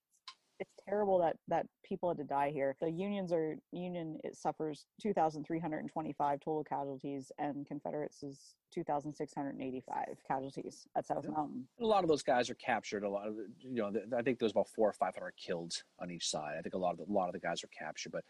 [0.87, 6.39] terrible that that people had to die here the unions are union it suffers 2325
[6.39, 12.49] total casualties and confederates is 2685 casualties at south mountain a lot of those guys
[12.49, 13.03] are captured.
[13.03, 16.11] A lot of, you know, I think there's about four or five hundred killed on
[16.11, 16.55] each side.
[16.57, 18.23] I think a lot of the, a lot of the guys are captured, but,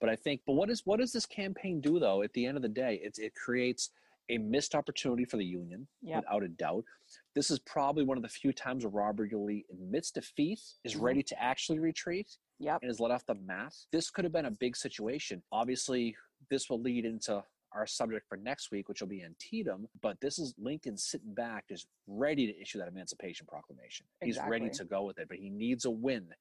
[0.00, 2.22] but I think, but what is what does this campaign do though?
[2.22, 3.90] At the end of the day, it's it creates
[4.28, 6.22] a missed opportunity for the Union, Yep.
[6.24, 6.84] without a doubt.
[7.34, 9.32] This is probably one of the few times where Robert.
[9.32, 11.00] Lee admits defeat, is Mhm.
[11.02, 13.74] ready to actually retreat, yep and is let off the mat.
[13.90, 15.42] This could have been a big situation.
[15.52, 16.16] Obviously,
[16.48, 19.88] this will lead into our subject for next week, which will be Antietam.
[20.00, 24.06] But this is Lincoln sitting back, just ready to issue that Emancipation Proclamation.
[24.22, 26.34] He's ready to go with it, but he needs a win.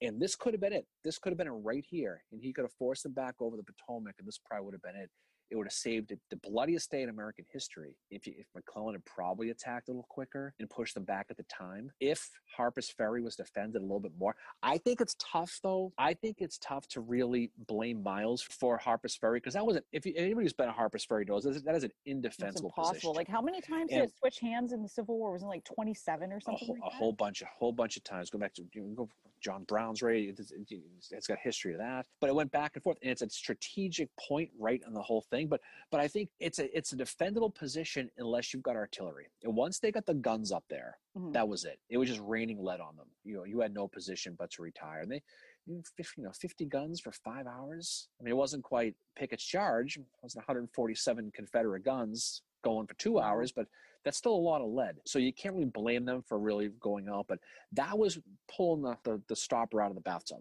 [0.00, 0.86] And this could have been it.
[1.02, 2.22] This could have been it right here.
[2.30, 4.82] And he could have forced them back over the Potomac, and this probably would have
[4.82, 5.10] been it.
[5.50, 9.04] It would have saved the bloodiest day in American history if, you, if McClellan had
[9.04, 11.90] probably attacked a little quicker and pushed them back at the time.
[12.00, 15.92] If Harper's Ferry was defended a little bit more, I think it's tough though.
[15.98, 19.84] I think it's tough to really blame Miles for Harper's Ferry because that wasn't.
[19.92, 22.92] If, you, anybody who's been at Harper's Ferry knows that is an indefensible it's impossible.
[22.94, 23.12] position.
[23.14, 25.32] Like how many times And- did it switch hands in the Civil War?
[25.32, 26.66] Was it like twenty seven or a, something?
[26.66, 26.98] whole, like a that?
[26.98, 28.30] whole bunch, a whole bunch of times.
[28.30, 28.62] Go back to
[28.96, 29.08] go
[29.40, 30.36] John Brown's raid.
[30.38, 33.28] It's, it's- got history of that, but it went back and forth, and it's a
[33.28, 35.46] strategic point right on the whole thing.
[35.48, 35.60] But
[35.90, 39.26] but I think it's a it's a defendable position unless you've got artillery.
[39.42, 41.32] And once they got the guns up there, Mhm.
[41.32, 41.78] that was it.
[41.88, 43.08] It was just raining lead on them.
[43.24, 45.00] You know, you had no position but to retire.
[45.02, 45.22] And they,
[45.66, 45.82] you
[46.18, 48.08] know, 50 guns for five hours.
[48.18, 49.98] I mean, it wasn't quite Pickett's charge.
[49.98, 53.22] It was 147 Confederate guns going for two Mhm.
[53.22, 53.68] hours, but
[54.08, 54.96] that's still a lot of lead.
[55.04, 57.26] So you can't really blame them for really going out.
[57.28, 57.38] But
[57.72, 58.18] that was
[58.56, 60.38] pulling the, the, the stopper out of the bathtub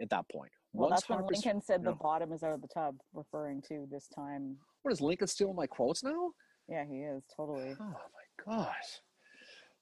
[0.00, 0.50] at that point.
[0.72, 3.62] Well, Once that's when Harper's- Lincoln said the bottom is out of the tub, referring
[3.68, 4.56] to this time.
[4.82, 6.32] What is Lincoln stealing my quotes now?
[6.68, 7.76] Yeah, he is totally.
[7.80, 9.00] Oh my gosh.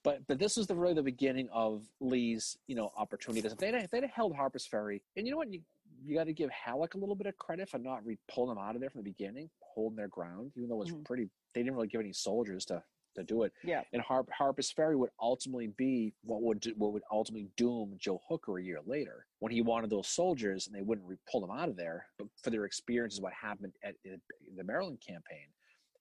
[0.02, 3.50] But but this was the really the beginning of Lee's you know opportunities.
[3.50, 5.62] If they'd if they'd held Harper's Ferry, and you know what you
[6.04, 8.62] you got to give Halleck a little bit of credit for not re- pulling them
[8.62, 11.04] out of there from the beginning, holding their ground, even though it was Mhm.
[11.06, 11.30] pretty.
[11.54, 12.82] They didn't really give any soldiers to
[13.14, 13.52] to do it.
[13.62, 13.82] Yeah.
[13.92, 18.20] And Har- Harper's Ferry would ultimately be what would do- what would ultimately doom Joe
[18.28, 21.50] Hooker a year later when he wanted those soldiers and they wouldn't re- pull them
[21.50, 24.20] out of there but for their experiences what happened at, at
[24.56, 25.46] the Maryland campaign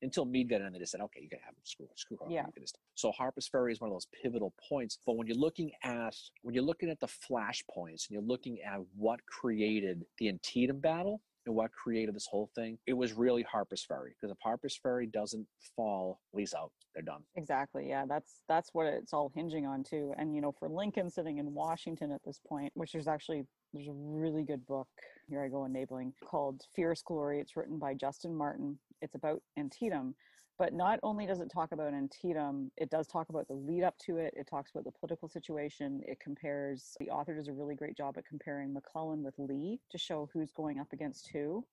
[0.01, 2.17] until Meade got in and they just said, okay, you can have them screw screw
[2.17, 2.31] Hooker.
[2.31, 2.45] Yeah.
[2.59, 4.97] Just-" So Harper's Ferry is one of those pivotal points.
[5.05, 8.79] But when you're looking at when you're looking at the flashpoints and you're looking at
[8.97, 13.85] what created the Antietam battle and what created this whole thing, it was really Harper's
[13.85, 14.15] Ferry.
[14.19, 16.71] Because if Harper's Ferry doesn't fall, Lee's out.
[16.93, 17.23] They're done.
[17.35, 17.89] Exactly.
[17.89, 20.13] Yeah, that's that's what it's all hinging on too.
[20.17, 23.87] And you know, for Lincoln sitting in Washington at this point, which is actually there's
[23.87, 24.87] a really good book
[25.27, 27.39] here I go enabling called Fierce Glory.
[27.39, 28.77] It's written by Justin Martin.
[29.01, 30.15] It's about Antietam,
[30.57, 33.97] but not only does it talk about Antietam, it does talk about the lead up
[33.99, 34.33] to it.
[34.37, 36.01] It talks about the political situation.
[36.05, 36.95] It compares.
[36.99, 40.51] The author does a really great job at comparing McClellan with Lee to show who's
[40.51, 41.65] going up against who.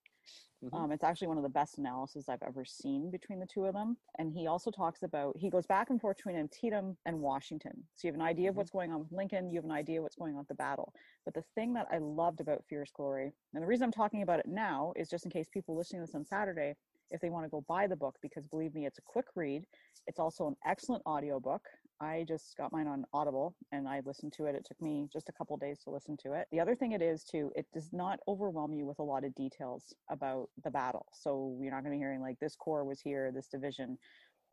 [0.63, 0.73] Mhm.
[0.73, 3.73] Um, it's actually one of the best analyses I've ever seen between the two of
[3.73, 3.97] them.
[4.19, 7.89] And he also talks about, he goes back and forth between Antietam and Washington.
[7.95, 8.57] So you have an idea of Mhm.
[8.57, 10.93] what's going on with Lincoln, you have an idea what's going on with the battle.
[11.25, 14.39] But the thing that I loved about Fierce Glory, and the reason I'm talking about
[14.39, 16.75] it now is just in case people listening to this on Saturday,
[17.11, 19.63] if they want to go buy the book, because believe me, it's a quick read.
[20.07, 21.61] It's also an excellent audiobook.
[22.01, 24.55] I just got mine on Audible and I listened to it.
[24.55, 26.47] It took me just a couple days to listen to it.
[26.51, 29.35] The other thing it is too, it does not overwhelm you with a lot of
[29.35, 31.05] details about the battle.
[31.13, 33.99] So you're not going to be hearing like this corps was here, this division.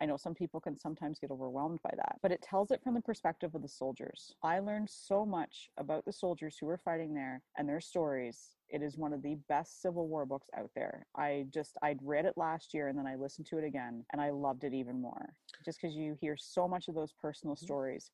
[0.01, 2.95] I know some people can sometimes get overwhelmed by that, but it tells it from
[2.95, 4.35] the perspective of the soldiers.
[4.43, 8.55] I learned so much about the soldiers who were fighting there and their stories.
[8.69, 11.07] It is one of the best Civil War books out there.
[11.17, 14.21] I just, I'd read it last year and then I listened to it again and
[14.21, 15.35] I loved it even more
[15.65, 17.65] just because you hear so much of those personal mm-hmm.
[17.65, 18.11] stories.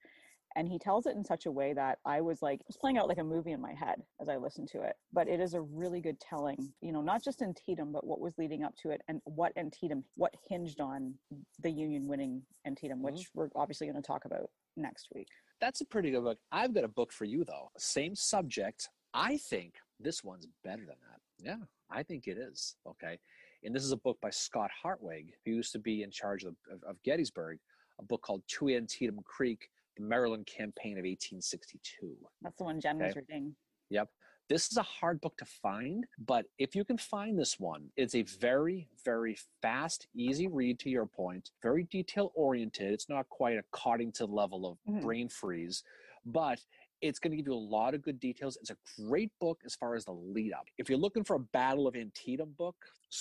[0.56, 2.96] And he tells it in such a way that I was like, it was playing
[2.96, 4.94] out like a movie in my head as I listened to it.
[5.12, 8.38] But it is a really good telling, you know, not just Antietam, but what was
[8.38, 11.14] leading up to it and what Antietam, what hinged on
[11.60, 13.02] the Union winning Antietam, Mhm.
[13.02, 15.28] which we're obviously going to talk about next week.
[15.60, 16.38] That's a pretty good book.
[16.52, 17.70] I've got a book for you though.
[17.76, 18.88] Same subject.
[19.12, 21.20] I think this one's better than that.
[21.38, 21.58] Yeah,
[21.90, 22.76] I think it is.
[22.86, 23.18] Okay.
[23.64, 26.54] And this is a book by Scott Hartwig, who used to be in charge of,
[26.70, 27.58] of, of Gettysburg,
[27.98, 32.16] a book called To Antietam Creek, the Maryland Campaign of 1862.
[32.42, 33.54] That's the one Jen was reading.
[33.90, 34.08] Yep.
[34.48, 38.14] This is a hard book to find, but if you can find this one, it's
[38.14, 42.92] a very, very fast, easy read to your point, very detail oriented.
[42.92, 45.00] It's not quite a Coddington level of Mhm.
[45.00, 45.82] brain freeze,
[46.26, 46.60] but
[47.00, 48.56] it's going to give you a lot of good details.
[48.60, 50.66] It's a great book as far as the lead up.
[50.78, 52.76] If you're looking for a Battle of Antietam book,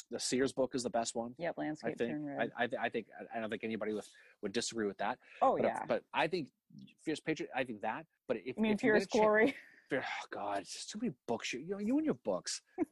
[0.10, 1.36] the Sears book is the best one.
[1.38, 2.12] Yep, I landscape think.
[2.12, 2.52] turn I, red.
[2.58, 3.08] I, th- I think.
[3.36, 4.08] I don't think anybody with,
[4.42, 5.20] would disagree with that.
[5.42, 5.84] oh But, uh, yeah.
[5.88, 6.48] but I think
[7.04, 7.50] Fierce Patriot.
[7.56, 8.06] I think that.
[8.28, 9.56] But if I mean, if you Fierce Glory.
[9.90, 11.52] Fear, oh God, it's just too many books.
[11.52, 12.62] You, you know, you and your books.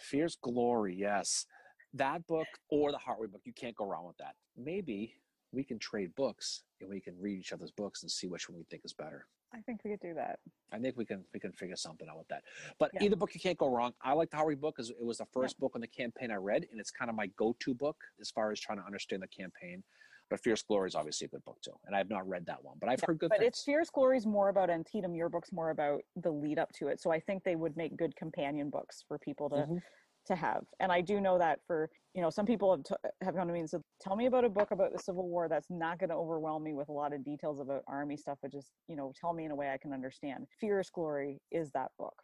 [0.00, 1.46] Fierce Glory, yes.
[1.94, 4.34] That book or the Hartwig book, you can't go wrong with that.
[4.56, 5.14] Maybe
[5.52, 8.58] we can trade books and we can read each other's books and see which one
[8.58, 9.26] we think is better.
[9.54, 10.40] I think we could do that.
[10.72, 12.42] I think we can we can figure something out with that.
[12.78, 13.04] But Yeah.
[13.04, 13.94] either book you can't go wrong.
[14.02, 16.36] I like the Hartwig book because it was the first book on the campaign I
[16.36, 19.28] read, and it's kind of my go-to book as far as trying to understand the
[19.28, 19.82] campaign.
[20.30, 22.62] But Fierce Glory is obviously a good book too, and I have not read that
[22.62, 23.38] one, but I've Yeah, heard good things.
[23.38, 23.48] but things.
[23.48, 25.14] it's Fierce Glory's more about Antietam.
[25.14, 27.00] Your book's more about the lead up to it.
[27.00, 29.82] So I think they would make good companion books for people to Mhm.
[30.26, 30.66] to have.
[30.78, 33.54] And I do know that for you know some people have, t- have come to
[33.54, 36.10] me and said, "Tell me about a book about the Civil War that's not going
[36.10, 39.12] to overwhelm me with a lot of details about army stuff, but just you know
[39.20, 42.16] tell me in a way I can understand." Fierce Glory is that book.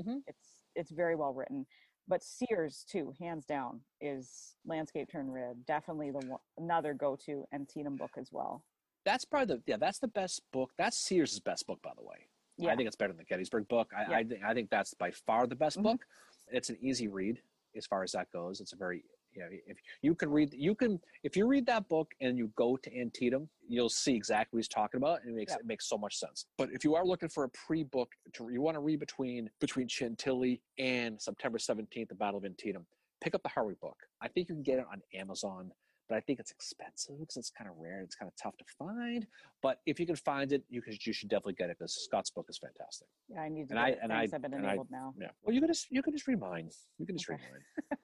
[0.00, 0.20] Mhm.
[0.28, 1.66] It's it's very well written.
[2.06, 5.64] but Sears too, hands down, is Landscape Turned Red.
[5.66, 8.62] Definitely the one, another go-to and Antietam book as well.
[9.04, 9.78] That's probably the yeah.
[9.78, 10.70] That's the best book.
[10.78, 12.28] That's Sears' best book, by the way.
[12.56, 13.90] Yeah, I think it's better than the Gettysburg book.
[13.96, 14.16] I, Yeah.
[14.18, 15.82] I think I think that's by far the best Mhm.
[15.82, 16.06] book.
[16.52, 17.42] It's an easy read
[17.74, 18.60] as far as that goes.
[18.60, 19.04] It's a very
[19.34, 22.50] you know if you can read you can if you read that book and you
[22.56, 25.58] go to Antietam, you'll see exactly what he's talking about, and it makes Yeah.
[25.58, 26.46] it makes so much sense.
[26.58, 29.88] But if you are looking for a pre-book, to, you want to read between between
[29.88, 32.86] Chantilly and September seventeenth, the Battle of Antietam.
[33.20, 33.96] Pick up the Harvey book.
[34.20, 35.70] I think you can get it on Amazon.
[36.06, 38.02] But I think it's expensive because it's kind of rare.
[38.02, 39.26] It's kind of tough to find.
[39.62, 40.92] But if you can find it, you can.
[41.00, 43.08] You should definitely get it because Scott's book is fantastic.
[43.30, 43.40] yeah.
[43.40, 43.72] I need to.
[43.72, 45.14] and I- and I- I've been and I- enabled now.
[45.18, 45.30] Yeah.
[45.42, 46.68] Well, you can just you can just read mine.
[46.98, 47.40] You can just Okay.
[47.42, 47.98] read mine.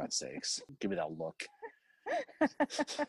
[0.00, 1.42] God's sakes, give me that look.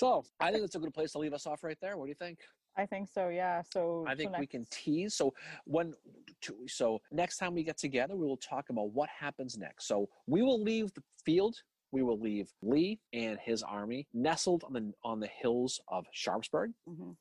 [0.00, 1.98] So I think that's a good place to leave us off right there.
[1.98, 2.38] What do you think?
[2.74, 3.28] I think so.
[3.28, 3.60] Yeah.
[3.70, 5.14] So I so think we can tease.
[5.14, 5.34] So
[5.66, 5.92] when,
[6.40, 9.86] to, so next time we get together, we will talk about what happens next.
[9.86, 11.56] So we will leave the field.
[11.92, 16.72] We will leave Lee and his army nestled on the on the hills of Sharpsburg.
[16.88, 17.14] Mhm.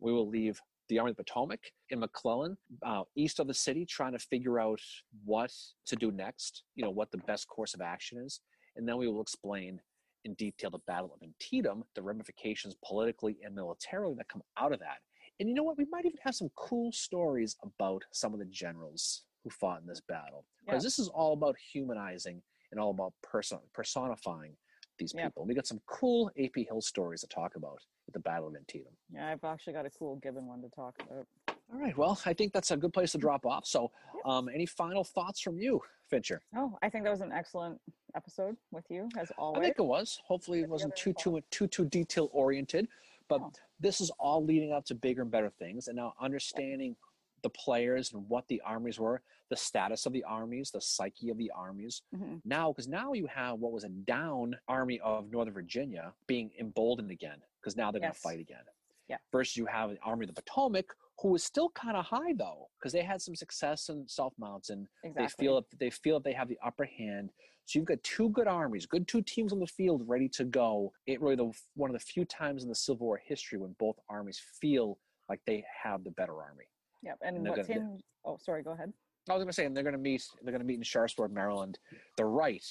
[0.00, 1.60] We will leave the Army of the Potomac
[1.90, 4.80] in McClellan, uh, east of the city, trying to figure out
[5.24, 5.52] what
[5.86, 6.64] to do next.
[6.74, 8.40] You know what the best course of action is,
[8.76, 9.80] and then we will explain
[10.24, 14.80] in detail the Battle of Antietam, the ramifications politically and militarily that come out of
[14.80, 14.98] that.
[15.38, 15.78] And you know what?
[15.78, 19.86] We might even have some cool stories about some of the generals who fought in
[19.86, 20.44] this battle.
[20.64, 20.86] Because Yeah.
[20.86, 24.56] this is all about humanizing and all about person- personifying
[24.98, 25.26] these Yeah.
[25.26, 25.44] people.
[25.44, 28.96] We got some cool AP Hill stories to talk about at the Battle of Antietam.
[29.10, 31.26] Yeah, I've actually got a cool Gibbon one to talk about.
[31.72, 31.96] All right.
[31.96, 33.66] Well, I think that's a good place to drop off.
[33.66, 33.90] So,
[34.24, 36.40] um, any final thoughts from you, Fincher?
[36.54, 37.80] Oh, I think that was an excellent
[38.14, 39.60] episode with you, as always.
[39.60, 40.20] I think it was.
[40.26, 42.88] Hopefully, it wasn't too too too too detail oriented,
[43.28, 43.52] but No.
[43.80, 45.88] this is all leading up to bigger and better things.
[45.88, 46.96] And now understanding
[47.42, 51.38] the players and what the armies were, the status of the armies, the psyche of
[51.38, 52.02] the armies.
[52.14, 52.40] Mhm.
[52.44, 57.10] Now, because now you have what was a down army of Northern Virginia being emboldened
[57.10, 58.22] again, because now they're Yes.
[58.22, 58.64] going to fight again.
[59.08, 59.18] Yeah.
[59.30, 60.86] Versus you have the Army of the Potomac,
[61.20, 64.88] who is still kind of high though, because they had some success in South Mountain
[65.04, 65.22] Exactly.
[65.24, 67.32] they feel that they feel that they have the upper hand.
[67.66, 70.92] So you've got two good armies, good two teams on the field ready to go.
[71.06, 73.96] It really the one of the few times in the Civil War history when both
[74.08, 76.66] armies feel like they have the better army.
[77.02, 77.18] Yep.
[77.22, 78.00] And, and what's gonna- in?
[78.24, 78.62] Oh, sorry.
[78.62, 78.92] Go ahead.
[79.28, 80.24] I was going to say, and they're going to meet.
[80.42, 81.78] They're going to meet in Sharpsburg, Maryland,
[82.16, 82.64] the right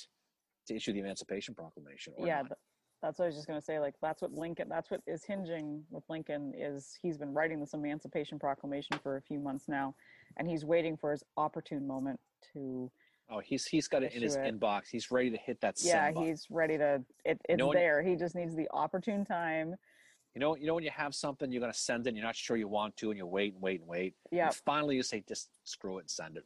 [0.68, 2.14] to issue the Emancipation Proclamation.
[2.18, 2.54] Yeah, th-
[3.02, 3.78] that's what I was just going to say.
[3.80, 4.70] Like that's what Lincoln.
[4.70, 9.22] That's what is hinging with Lincoln is he's been writing this Emancipation Proclamation for a
[9.22, 9.96] few months now,
[10.38, 12.20] and he's waiting for his opportune moment
[12.54, 12.90] to.
[13.30, 14.42] oh, he's he's got it in his it.
[14.58, 14.84] inbox.
[14.90, 15.76] He's ready to hit that.
[15.84, 16.28] Yeah, button.
[16.30, 17.04] he's ready to.
[17.26, 18.02] It, it's No one- there.
[18.02, 19.76] He just needs the opportune time.
[20.36, 22.10] You know, you know when you have something, you're going to send it.
[22.10, 24.16] And you're not sure you want to, and you wait and wait and wait.
[24.32, 24.50] Yeah.
[24.66, 26.44] Finally, you say, just screw it and send it.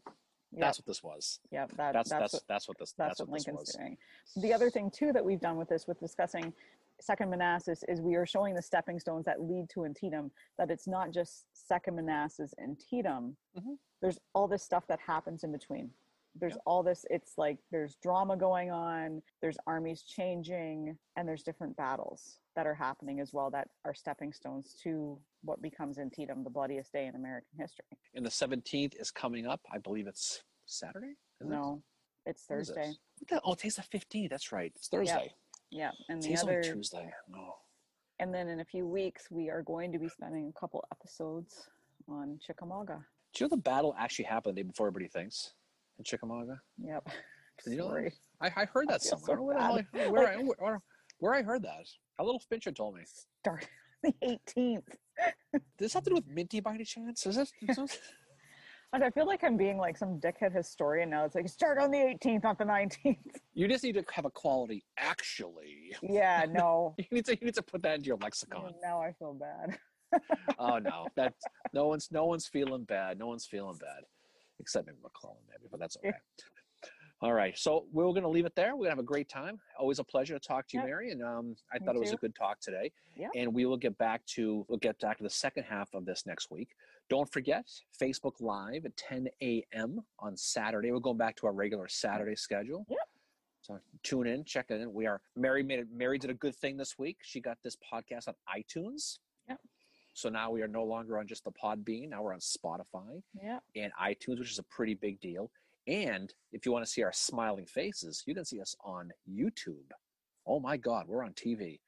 [0.52, 0.60] Yeah.
[0.62, 1.40] That's what this was.
[1.52, 1.66] Yeah.
[1.76, 3.76] That, That's that's that's what, that's what this that's, that's, what, what Lincoln's was.
[3.76, 3.98] doing.
[4.38, 6.54] The other thing too that we've done with this, with discussing
[7.02, 10.30] Second Manassas, is we are showing the stepping stones that lead to Antietam.
[10.60, 13.36] That it's not just Second Manassas and Antietam.
[13.58, 13.78] Mhm.
[14.02, 15.92] There's all this stuff that happens in between.
[16.36, 16.62] There's Yeah.
[16.66, 17.06] all this.
[17.10, 19.22] It's like there's drama going on.
[19.42, 24.34] There's armies changing, and there's different battles that are happening as well that are stepping
[24.34, 27.86] stones to what becomes Antietam, the bloodiest day in American history.
[28.14, 29.62] And the 17th is coming up.
[29.74, 31.14] I believe it's Saturday.
[31.40, 31.56] isn't it?
[31.56, 31.82] No,
[32.26, 32.76] it's When is this?
[32.76, 32.94] Thursday.
[33.20, 34.30] What the- Oh, today's the 15th.
[34.30, 34.74] That's right.
[34.76, 35.34] It's Thursday.
[35.72, 36.62] Yeah, and the other.
[36.62, 37.10] Tuesday.
[37.30, 37.56] No.
[38.20, 41.70] And then in a few weeks, we are going to be spending a couple episodes
[42.10, 43.06] on Chickamauga.
[43.34, 45.54] Do you know the battle actually happened the day before everybody thinks
[45.98, 46.60] in Chickamauga?
[46.84, 47.08] Yep.
[47.68, 47.94] You know.
[48.40, 49.38] I, I heard that feel somewhere.
[49.38, 50.00] so I where, the bad.
[50.02, 50.82] hell I- where, I, where,
[51.20, 51.88] where I heard that.
[52.20, 53.04] A little Fincher told me.
[53.42, 53.68] Start
[54.04, 54.84] the 18th.
[55.54, 57.26] Does this have to do with Minty by any chance?
[57.26, 57.52] Is this?
[57.68, 58.00] is this-
[58.92, 61.24] I feel like I'm being like some dickhead historian now.
[61.24, 63.18] It's like start on the 18th, not the 19th.
[63.54, 64.84] you just need to have a quality.
[64.98, 66.96] Actually, Yeah, no.
[66.98, 68.74] you need to you need to put that into your lexicon.
[68.82, 69.78] now I feel bad.
[70.58, 71.36] oh no, that
[71.72, 73.20] no one's no one's feeling bad.
[73.20, 74.06] No one's feeling bad,
[74.60, 76.10] except maybe McClellan, maybe, but that's okay.
[77.22, 78.68] All right, so we're going to leave it there.
[78.76, 79.60] We're going to have a great time.
[79.78, 80.88] Always a pleasure to talk to you, Yep.
[80.90, 82.94] Mary, and um, I Me thought it was a good talk today.
[83.18, 83.32] Yep.
[83.36, 86.26] And we will get back to we'll get back to the second half of this
[86.26, 86.70] next week.
[87.10, 87.66] Don't forget
[88.02, 90.00] Facebook Live at 10 a.m.
[90.20, 90.94] on Saturday.
[90.94, 92.86] We're going back to our regular Saturday schedule.
[92.90, 93.00] Yep.
[93.64, 94.94] So tune in, check it in.
[94.94, 95.88] We are Mary made it.
[95.94, 97.18] Mary did a good thing this week.
[97.22, 99.18] She got this podcast on iTunes.
[99.50, 99.60] Yep.
[100.14, 102.10] So now we are no longer on just the Podbean.
[102.12, 103.60] Now we're on Spotify Yeah.
[103.76, 105.52] and iTunes, which is a pretty big deal.
[105.90, 109.90] And if you want to see our smiling faces, you can see us on YouTube.
[110.48, 111.80] Oh my God, we're on TV.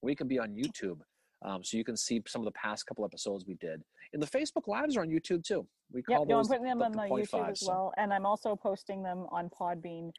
[0.00, 1.00] We can be on YouTube.
[1.44, 3.82] Um, so you can see some of the past couple episodes we did.
[4.14, 5.66] And the Facebook Lives are on YouTube too.
[5.92, 7.68] We call Yep, no, I'm putting them the, on the the YouTube five, as so-
[7.68, 10.10] well, and I'm also posting them on Podbean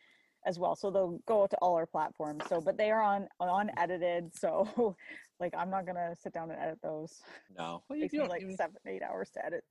[0.46, 0.76] as well.
[0.76, 2.44] So they'll go to all our platforms.
[2.48, 4.36] So, but they are on unedited.
[4.36, 4.96] So,
[5.40, 7.22] like, I'm not gonna sit down and edit those.
[7.58, 9.64] No, well, It you, takes me like seven, eight hours to edit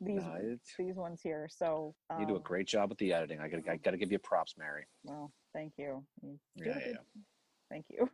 [0.00, 1.48] these no, these ones here.
[1.50, 3.40] So you do a um, great job with the editing.
[3.40, 4.84] I got I got to give you props, Mary.
[5.04, 6.04] Well, thank you.
[6.22, 6.96] You Yeah, yeah,
[7.70, 8.08] Thank you.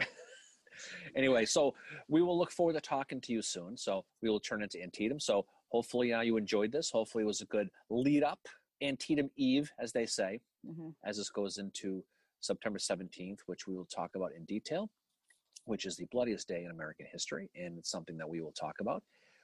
[1.14, 1.74] Anyway, so
[2.08, 3.76] we will look forward to talking to you soon.
[3.76, 5.20] So we will turn into Antietam.
[5.20, 6.90] So hopefully uh, you enjoyed this.
[6.90, 8.38] Hopefully it was a good lead up,
[8.82, 10.94] Antietam Eve, as they say, Mhm.
[11.04, 12.02] as this goes into
[12.40, 14.90] September 17th, which we will talk about in detail,
[15.64, 17.50] which is the bloodiest day in American history.
[17.54, 19.02] And it's something that we will talk about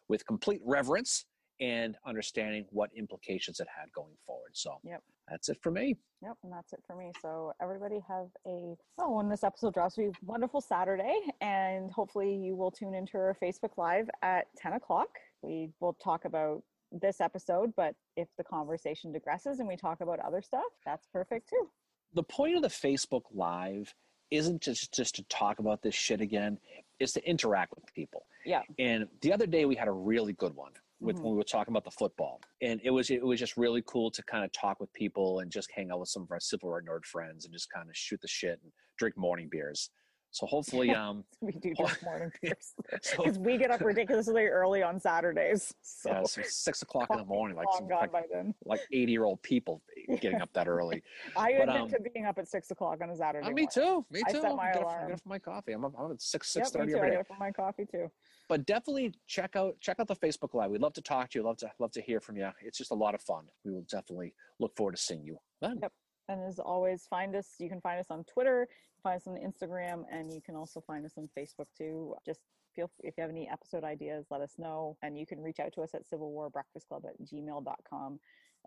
[0.08, 1.26] with complete reverence
[1.60, 4.50] and understanding what implications it had going forward.
[4.52, 5.02] So Yep.
[5.28, 5.96] that's it for me.
[6.22, 7.12] Yep, and that's it for me.
[7.22, 12.56] So everybody have a oh, when this episode drops, we wonderful Saturday, and hopefully you
[12.56, 15.08] will tune into our Facebook Live at ten o'clock.
[15.42, 20.20] We will talk about this episode, but if the conversation digresses and we talk about
[20.20, 21.68] other stuff, that's perfect too.
[22.14, 23.94] the point of the Facebook Live
[24.30, 26.58] isn't just just to talk about this shit again.
[26.98, 28.26] It's to interact with people.
[28.44, 28.62] Yeah.
[28.78, 31.22] And the other day we had a really good one with Mhm.
[31.22, 34.10] when we were talking about the football, and it was it was just really cool
[34.10, 36.70] to kind of talk with people and just hang out with some of our Civil
[36.70, 39.90] War nerd friends and just kind of shoot the shit and drink morning beers.
[40.30, 44.82] So hopefully, um, We do drink morning beers so, because we get up ridiculously early
[44.82, 45.74] on Saturdays.
[45.82, 48.54] So yeah, so six o'clock in the morning, like some, gone like, by then.
[48.64, 49.82] like eighty year old people
[50.20, 51.02] getting up that early.
[51.36, 53.46] I but, admit um, to being up at six o'clock on a Saturday.
[53.46, 54.04] Uh, me too.
[54.10, 54.38] Me too.
[54.38, 55.06] I set my get, up, alarm.
[55.08, 55.72] get up for my coffee.
[55.72, 57.06] I'm up, I'm up at six Yep, six me thirty.
[57.06, 58.10] I get up for my coffee too.
[58.48, 60.70] But definitely check out check out the Facebook Live.
[60.70, 61.44] We'd love to talk to you.
[61.44, 62.48] Love to love to hear from you.
[62.62, 63.44] It's just a lot of fun.
[63.64, 65.78] We will definitely look forward to seeing you then.
[65.82, 65.92] Yep.
[66.28, 67.54] And as always, find us.
[67.58, 68.66] You can find us on Twitter,
[69.02, 72.14] find us on Instagram, and you can also find us on Facebook too.
[72.26, 72.40] Just
[72.74, 74.96] feel if you have any episode ideas, let us know.
[75.02, 78.18] And you can reach out to us at Civil War Breakfast Club at gmail.com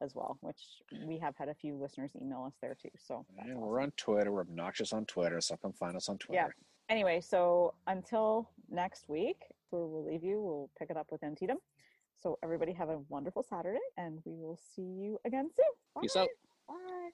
[0.02, 0.62] as well, which
[1.06, 2.90] we have had a few listeners email us there too.
[2.98, 3.60] So Yeah, awesome.
[3.60, 4.32] we're on Twitter.
[4.32, 6.42] We're obnoxious on Twitter, so come find us on Twitter.
[6.42, 6.94] Yeah.
[6.94, 9.42] anyway, so until next week,
[9.72, 11.58] where we'll leave you, we'll pick it up with Antietam.
[12.18, 16.02] So everybody have a wonderful Saturday, and we will see you again soon.
[16.02, 16.28] Peace out.
[16.68, 17.10] Bye.